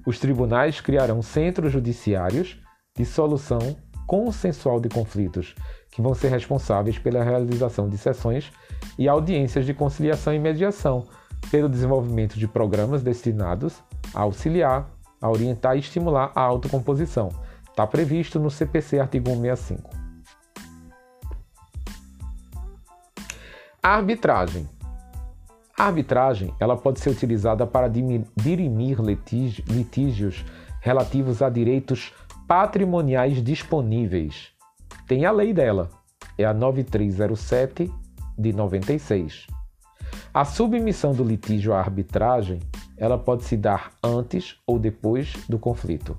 Os 0.05 0.19
tribunais 0.19 0.79
criarão 0.79 1.21
centros 1.21 1.73
judiciários 1.73 2.57
de 2.97 3.03
solução 3.03 3.75
consensual 4.07 4.79
de 4.79 4.87
conflitos, 4.87 5.53
que 5.91 6.01
vão 6.01 6.13
ser 6.13 6.29
responsáveis 6.29 6.97
pela 6.97 7.25
realização 7.25 7.89
de 7.89 7.97
sessões 7.97 8.53
e 8.97 9.09
audiências 9.09 9.65
de 9.65 9.73
conciliação 9.73 10.33
e 10.33 10.39
mediação, 10.39 11.05
pelo 11.51 11.67
desenvolvimento 11.67 12.39
de 12.39 12.47
programas 12.47 13.03
destinados 13.03 13.83
a 14.13 14.21
auxiliar, 14.21 14.89
a 15.21 15.29
orientar 15.29 15.75
e 15.75 15.79
estimular 15.79 16.31
a 16.35 16.41
autocomposição. 16.41 17.29
Está 17.69 17.85
previsto 17.87 18.39
no 18.39 18.49
CPC 18.49 18.99
artigo 18.99 19.29
165. 19.29 19.89
A 23.81 23.95
arbitragem. 23.95 24.69
A 25.77 25.85
arbitragem 25.85 26.53
ela 26.59 26.75
pode 26.75 26.99
ser 26.99 27.09
utilizada 27.09 27.65
para 27.65 27.87
dirimir 27.87 28.99
litígios 29.01 30.43
relativos 30.81 31.41
a 31.41 31.49
direitos 31.49 32.13
patrimoniais 32.45 33.41
disponíveis. 33.41 34.49
Tem 35.07 35.25
a 35.25 35.31
lei 35.31 35.53
dela, 35.53 35.89
é 36.37 36.43
a 36.43 36.53
9307 36.53 37.89
de 38.37 38.53
96. 38.53 39.47
A 40.33 40.43
submissão 40.43 41.13
do 41.13 41.23
litígio 41.23 41.73
à 41.73 41.79
arbitragem, 41.79 42.59
ela 42.99 43.17
pode 43.17 43.45
se 43.45 43.55
dar 43.55 43.93
antes 44.03 44.57
ou 44.67 44.77
depois 44.77 45.33
do 45.47 45.57
conflito. 45.57 46.17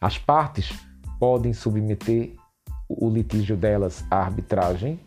As 0.00 0.16
partes 0.16 0.72
podem 1.18 1.52
submeter 1.52 2.34
o 2.88 3.10
litígio 3.10 3.56
delas 3.56 4.04
à 4.10 4.18
arbitragem 4.18 5.00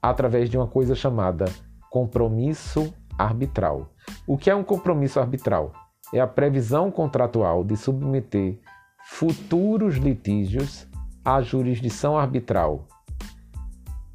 através 0.00 0.48
de 0.48 0.56
uma 0.56 0.66
coisa 0.66 0.94
chamada 0.94 1.46
compromisso 1.90 2.94
arbitral. 3.18 3.90
O 4.26 4.38
que 4.38 4.48
é 4.48 4.54
um 4.54 4.62
compromisso 4.62 5.18
arbitral? 5.18 5.72
É 6.14 6.20
a 6.20 6.26
previsão 6.26 6.90
contratual 6.90 7.64
de 7.64 7.76
submeter 7.76 8.58
futuros 9.04 9.96
litígios 9.96 10.86
à 11.24 11.40
jurisdição 11.42 12.16
arbitral. 12.16 12.86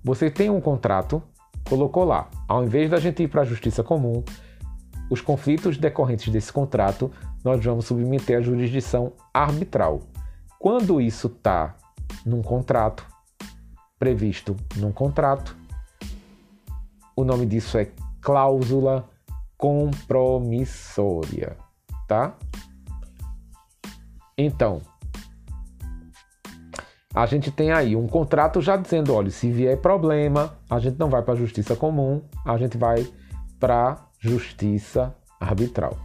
Você 0.04 0.30
tem 0.30 0.50
um 0.50 0.62
contrato, 0.62 1.22
colocou 1.68 2.04
lá, 2.04 2.30
ao 2.48 2.64
invés 2.64 2.90
da 2.90 3.00
gente 3.00 3.24
ir 3.24 3.28
para 3.28 3.42
a 3.42 3.46
justiça 3.46 3.84
comum, 3.84 4.24
os 5.10 5.22
conflitos 5.22 5.78
decorrentes 5.78 6.32
desse 6.32 6.52
contrato 6.52 7.12
nós 7.44 7.64
vamos 7.64 7.86
submeter 7.86 8.40
à 8.40 8.42
jurisdição 8.42 9.14
arbitral. 9.34 10.02
Quando 10.58 11.02
isso 11.02 11.28
está 11.28 11.76
num 12.26 12.42
contrato, 12.42 13.06
previsto 14.00 14.56
num 14.78 14.92
contrato, 14.92 15.56
o 17.16 17.24
nome 17.24 17.46
disso 17.46 17.78
é 17.78 17.92
cláusula 18.22 19.08
compromissória, 19.58 21.56
tá? 22.08 22.36
Então, 24.38 24.82
a 27.14 27.26
gente 27.28 27.52
tem 27.52 27.72
aí 27.72 27.96
um 27.96 28.08
contrato 28.08 28.60
já 28.60 28.76
dizendo, 28.76 29.14
olha, 29.14 29.30
se 29.30 29.52
vier 29.52 29.78
problema, 29.78 30.58
a 30.70 30.80
gente 30.80 30.98
não 30.98 31.10
vai 31.10 31.22
para 31.22 31.34
a 31.34 31.38
justiça 31.38 31.76
comum, 31.76 32.22
a 32.44 32.58
gente 32.58 32.78
vai 32.78 33.08
para 33.60 34.04
justiça 34.24 35.14
arbitral. 35.38 35.98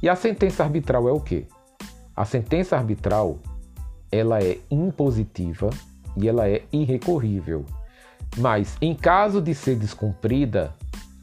E 0.00 0.08
a 0.08 0.14
sentença 0.14 0.62
arbitral 0.62 1.08
é 1.08 1.12
o 1.12 1.18
quê? 1.18 1.46
A 2.14 2.24
sentença 2.24 2.76
arbitral, 2.76 3.40
ela 4.10 4.40
é 4.40 4.58
impositiva 4.70 5.70
e 6.16 6.28
ela 6.28 6.48
é 6.48 6.62
irrecorrível. 6.72 7.64
Mas 8.36 8.76
em 8.80 8.94
caso 8.94 9.42
de 9.42 9.52
ser 9.52 9.74
descumprida, 9.74 10.72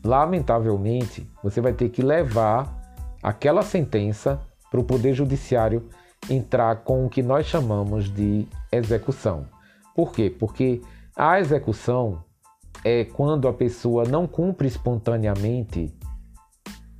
lamentavelmente, 0.04 1.26
você 1.42 1.62
vai 1.62 1.72
ter 1.72 1.88
que 1.88 2.02
levar 2.02 2.94
aquela 3.24 3.62
sentença 3.62 4.42
para 4.70 4.82
o 4.82 4.84
Poder 4.84 5.14
Judiciário 5.14 5.88
entrar 6.30 6.78
com 6.84 7.06
o 7.06 7.10
que 7.10 7.24
nós 7.24 7.46
chamamos 7.46 8.14
de 8.14 8.46
execução. 8.70 9.46
Por 9.96 10.12
quê? 10.12 10.30
Porque 10.30 10.82
a 11.16 11.40
execução 11.40 12.22
é 12.84 13.06
quando 13.06 13.48
a 13.48 13.54
pessoa 13.54 14.06
não 14.06 14.28
cumpre 14.28 14.68
espontaneamente 14.68 15.94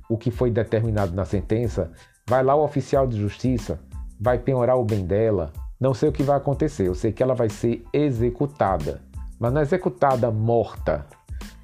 o 0.08 0.16
que 0.16 0.30
foi 0.30 0.50
determinado 0.50 1.14
na 1.14 1.24
sentença, 1.24 1.90
vai 2.28 2.42
lá 2.42 2.54
o 2.54 2.64
oficial 2.64 3.06
de 3.06 3.18
justiça, 3.18 3.80
vai 4.20 4.38
penhorar 4.38 4.76
o 4.76 4.84
bem 4.84 5.06
dela, 5.06 5.52
não 5.80 5.94
sei 5.94 6.08
o 6.08 6.12
que 6.12 6.22
vai 6.22 6.36
acontecer, 6.36 6.86
eu 6.88 6.94
sei 6.94 7.12
que 7.12 7.22
ela 7.22 7.34
vai 7.34 7.48
ser 7.48 7.84
executada 7.92 9.00
mas 9.42 9.52
não 9.52 9.60
é 9.60 9.64
executada 9.64 10.30
morta. 10.30 11.04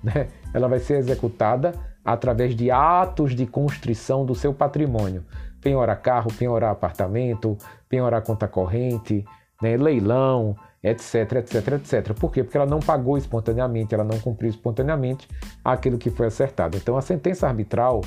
Né? 0.00 0.28
Ela 0.54 0.68
vai 0.68 0.78
ser 0.78 0.94
executada 0.98 1.74
através 2.04 2.54
de 2.54 2.70
atos 2.70 3.34
de 3.34 3.44
constrição 3.48 4.24
do 4.24 4.32
seu 4.32 4.54
patrimônio. 4.54 5.24
Penhorar 5.60 5.96
carro, 5.96 6.32
penhorar 6.32 6.70
apartamento, 6.70 7.58
penhorar 7.88 8.22
conta 8.22 8.46
corrente, 8.46 9.24
né? 9.60 9.76
leilão, 9.76 10.54
etc, 10.82 11.32
etc, 11.32 11.68
etc. 11.72 12.12
Por 12.14 12.32
quê? 12.32 12.42
Porque 12.44 12.56
ela 12.56 12.66
não 12.66 12.80
pagou 12.80 13.18
espontaneamente, 13.18 13.94
ela 13.94 14.04
não 14.04 14.18
cumpriu 14.20 14.50
espontaneamente 14.50 15.28
aquilo 15.64 15.98
que 15.98 16.10
foi 16.10 16.26
acertado. 16.26 16.76
Então 16.76 16.96
a 16.96 17.02
sentença 17.02 17.46
arbitral, 17.48 18.02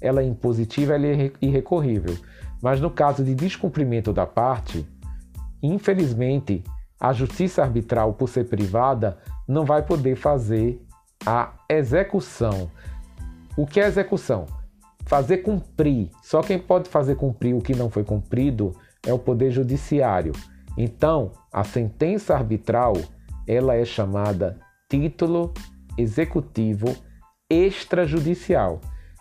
ela 0.00 0.20
é 0.20 0.24
impositiva, 0.24 0.94
ela 0.94 1.06
é 1.06 1.32
irrecorrível. 1.40 2.16
Mas 2.60 2.80
no 2.80 2.90
caso 2.90 3.24
de 3.24 3.34
descumprimento 3.34 4.12
da 4.12 4.24
parte, 4.24 4.86
infelizmente, 5.62 6.62
a 6.98 7.12
justiça 7.12 7.62
arbitral, 7.62 8.12
por 8.12 8.28
ser 8.28 8.44
privada, 8.44 9.18
não 9.48 9.64
vai 9.64 9.82
poder 9.82 10.14
fazer 10.14 10.80
a 11.26 11.52
execução. 11.68 12.70
O 13.56 13.66
que 13.66 13.80
é 13.80 13.86
execução? 13.86 14.46
Fazer 15.04 15.38
cumprir. 15.38 16.10
Só 16.22 16.40
quem 16.40 16.58
pode 16.58 16.88
fazer 16.88 17.16
cumprir 17.16 17.54
o 17.54 17.60
que 17.60 17.74
não 17.74 17.90
foi 17.90 18.04
cumprido 18.04 18.74
é 19.04 19.12
o 19.12 19.18
Poder 19.18 19.50
Judiciário. 19.50 20.32
Então, 20.78 21.32
a 21.52 21.62
sentença 21.62 22.34
arbitral, 22.34 22.94
ela 23.46 23.74
é 23.74 23.84
chamada 23.84 24.58
título 24.88 25.52
executivo 25.98 26.96
extrajudicial. 27.50 28.80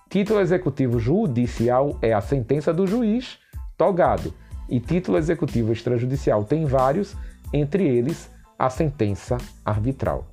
Título 0.09 0.39
executivo 0.39 0.99
judicial 0.99 1.97
é 2.01 2.13
a 2.13 2.21
sentença 2.21 2.73
do 2.73 2.87
juiz 2.87 3.37
togado. 3.77 4.33
E 4.69 4.79
título 4.79 5.17
executivo 5.17 5.73
extrajudicial 5.73 6.43
tem 6.45 6.65
vários, 6.65 7.15
entre 7.53 7.85
eles 7.85 8.29
a 8.57 8.69
sentença 8.69 9.37
arbitral. 9.65 10.27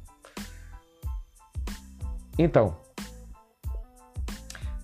Então, 2.39 2.77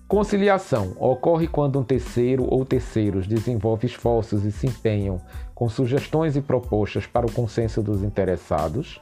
conciliação 0.07 0.93
ocorre 0.99 1.47
quando 1.47 1.79
um 1.79 1.83
terceiro 1.83 2.45
ou 2.49 2.65
terceiros 2.65 3.27
desenvolve 3.27 3.85
esforços 3.85 4.43
e 4.43 4.51
se 4.51 4.67
empenham 4.67 5.21
com 5.55 5.69
sugestões 5.69 6.35
e 6.35 6.41
propostas 6.41 7.07
para 7.07 7.25
o 7.25 7.31
consenso 7.31 7.81
dos 7.81 8.03
interessados. 8.03 9.01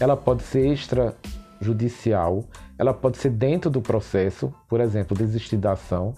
Ela 0.00 0.16
pode 0.16 0.42
ser 0.42 0.72
extrajudicial, 0.72 2.44
ela 2.78 2.94
pode 2.94 3.18
ser 3.18 3.30
dentro 3.30 3.70
do 3.70 3.82
processo, 3.82 4.52
por 4.66 4.80
exemplo, 4.80 5.16
desistir 5.16 5.58
da 5.58 5.72
ação. 5.72 6.14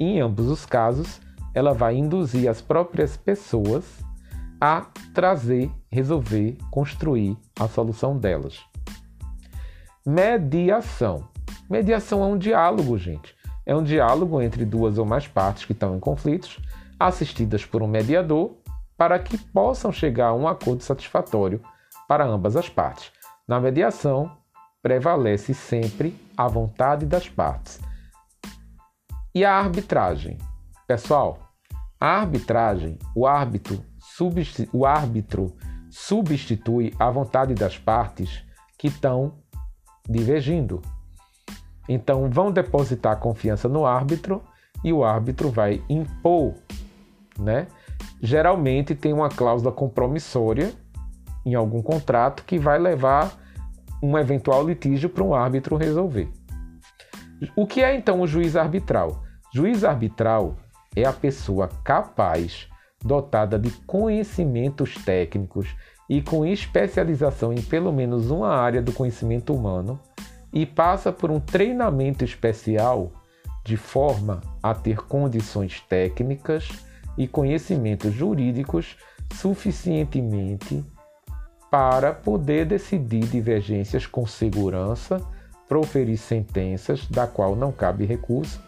Em 0.00 0.20
ambos 0.20 0.48
os 0.48 0.64
casos, 0.64 1.20
ela 1.54 1.74
vai 1.74 1.96
induzir 1.96 2.48
as 2.48 2.62
próprias 2.62 3.16
pessoas 3.16 3.84
a 4.60 4.86
trazer, 5.14 5.70
resolver, 5.90 6.56
construir 6.70 7.36
a 7.60 7.68
solução 7.68 8.16
delas. 8.16 8.58
Mediação. 10.04 11.28
Mediação 11.68 12.22
é 12.22 12.26
um 12.26 12.38
diálogo, 12.38 12.96
gente. 12.96 13.36
É 13.66 13.76
um 13.76 13.82
diálogo 13.82 14.40
entre 14.40 14.64
duas 14.64 14.96
ou 14.96 15.04
mais 15.04 15.28
partes 15.28 15.66
que 15.66 15.72
estão 15.72 15.94
em 15.94 16.00
conflitos, 16.00 16.58
assistidas 16.98 17.66
por 17.66 17.82
um 17.82 17.86
mediador, 17.86 18.56
para 18.98 19.18
que 19.20 19.38
possam 19.38 19.92
chegar 19.92 20.28
a 20.28 20.34
um 20.34 20.48
acordo 20.48 20.82
satisfatório 20.82 21.62
para 22.08 22.26
ambas 22.26 22.56
as 22.56 22.68
partes. 22.68 23.12
Na 23.46 23.60
mediação, 23.60 24.36
prevalece 24.82 25.54
sempre 25.54 26.20
a 26.36 26.48
vontade 26.48 27.06
das 27.06 27.28
partes. 27.28 27.80
E 29.32 29.44
a 29.44 29.54
arbitragem? 29.54 30.36
Pessoal, 30.86 31.38
a 32.00 32.08
arbitragem, 32.08 32.98
o 33.14 33.26
árbitro 33.26 33.86
o 34.72 34.84
árbitro 34.84 35.56
substitui 35.90 36.92
a 36.98 37.08
vontade 37.08 37.54
das 37.54 37.78
partes 37.78 38.42
que 38.76 38.88
estão 38.88 39.34
divergindo. 40.08 40.82
Então, 41.88 42.28
vão 42.28 42.50
depositar 42.50 43.20
confiança 43.20 43.68
no 43.68 43.86
árbitro 43.86 44.42
e 44.82 44.92
o 44.92 45.04
árbitro 45.04 45.50
vai 45.50 45.80
impor, 45.88 46.54
né? 47.38 47.68
Geralmente 48.20 48.94
tem 48.94 49.12
uma 49.12 49.28
cláusula 49.28 49.72
compromissória 49.72 50.72
em 51.44 51.54
algum 51.54 51.80
contrato 51.80 52.44
que 52.44 52.58
vai 52.58 52.78
levar 52.78 53.32
um 54.02 54.16
eventual 54.18 54.66
litígio 54.66 55.08
para 55.08 55.24
um 55.24 55.34
árbitro 55.34 55.76
resolver. 55.76 56.28
O 57.54 57.66
que 57.66 57.82
é 57.82 57.94
então 57.94 58.20
o 58.20 58.26
juiz 58.26 58.56
arbitral? 58.56 59.22
Juiz 59.54 59.84
arbitral 59.84 60.56
é 60.94 61.04
a 61.04 61.12
pessoa 61.12 61.68
capaz, 61.84 62.68
dotada 63.02 63.58
de 63.58 63.70
conhecimentos 63.86 64.94
técnicos 64.96 65.74
e 66.08 66.20
com 66.20 66.44
especialização 66.44 67.52
em 67.52 67.62
pelo 67.62 67.92
menos 67.92 68.30
uma 68.30 68.48
área 68.48 68.82
do 68.82 68.92
conhecimento 68.92 69.54
humano 69.54 70.00
e 70.52 70.64
passa 70.66 71.12
por 71.12 71.30
um 71.30 71.38
treinamento 71.38 72.24
especial 72.24 73.12
de 73.64 73.76
forma 73.76 74.40
a 74.62 74.74
ter 74.74 74.98
condições 75.02 75.80
técnicas 75.82 76.68
e 77.18 77.26
conhecimentos 77.26 78.14
jurídicos 78.14 78.96
suficientemente 79.34 80.82
para 81.70 82.14
poder 82.14 82.64
decidir 82.64 83.26
divergências 83.26 84.06
com 84.06 84.26
segurança, 84.26 85.20
proferir 85.68 86.16
sentenças 86.16 87.06
da 87.08 87.26
qual 87.26 87.54
não 87.54 87.70
cabe 87.70 88.06
recurso, 88.06 88.62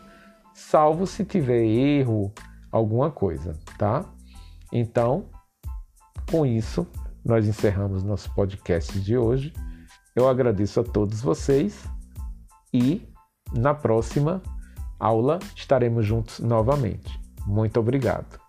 salvo 0.53 1.07
se 1.07 1.25
tiver 1.25 1.65
erro, 1.65 2.31
alguma 2.71 3.11
coisa, 3.11 3.57
tá? 3.79 4.05
Então, 4.71 5.25
com 6.31 6.45
isso, 6.45 6.87
nós 7.25 7.47
encerramos 7.47 8.03
nosso 8.03 8.35
podcast 8.35 9.01
de 9.01 9.17
hoje. 9.17 9.53
Eu 10.15 10.29
agradeço 10.29 10.81
a 10.81 10.85
todos 10.85 11.21
vocês 11.21 11.85
e 12.75 13.09
na 13.53 13.75
próxima 13.75 14.43
aula 14.99 15.39
estaremos 15.57 16.05
juntos 16.05 16.41
novamente. 16.41 17.19
Muito 17.47 17.81
obrigado. 17.81 18.40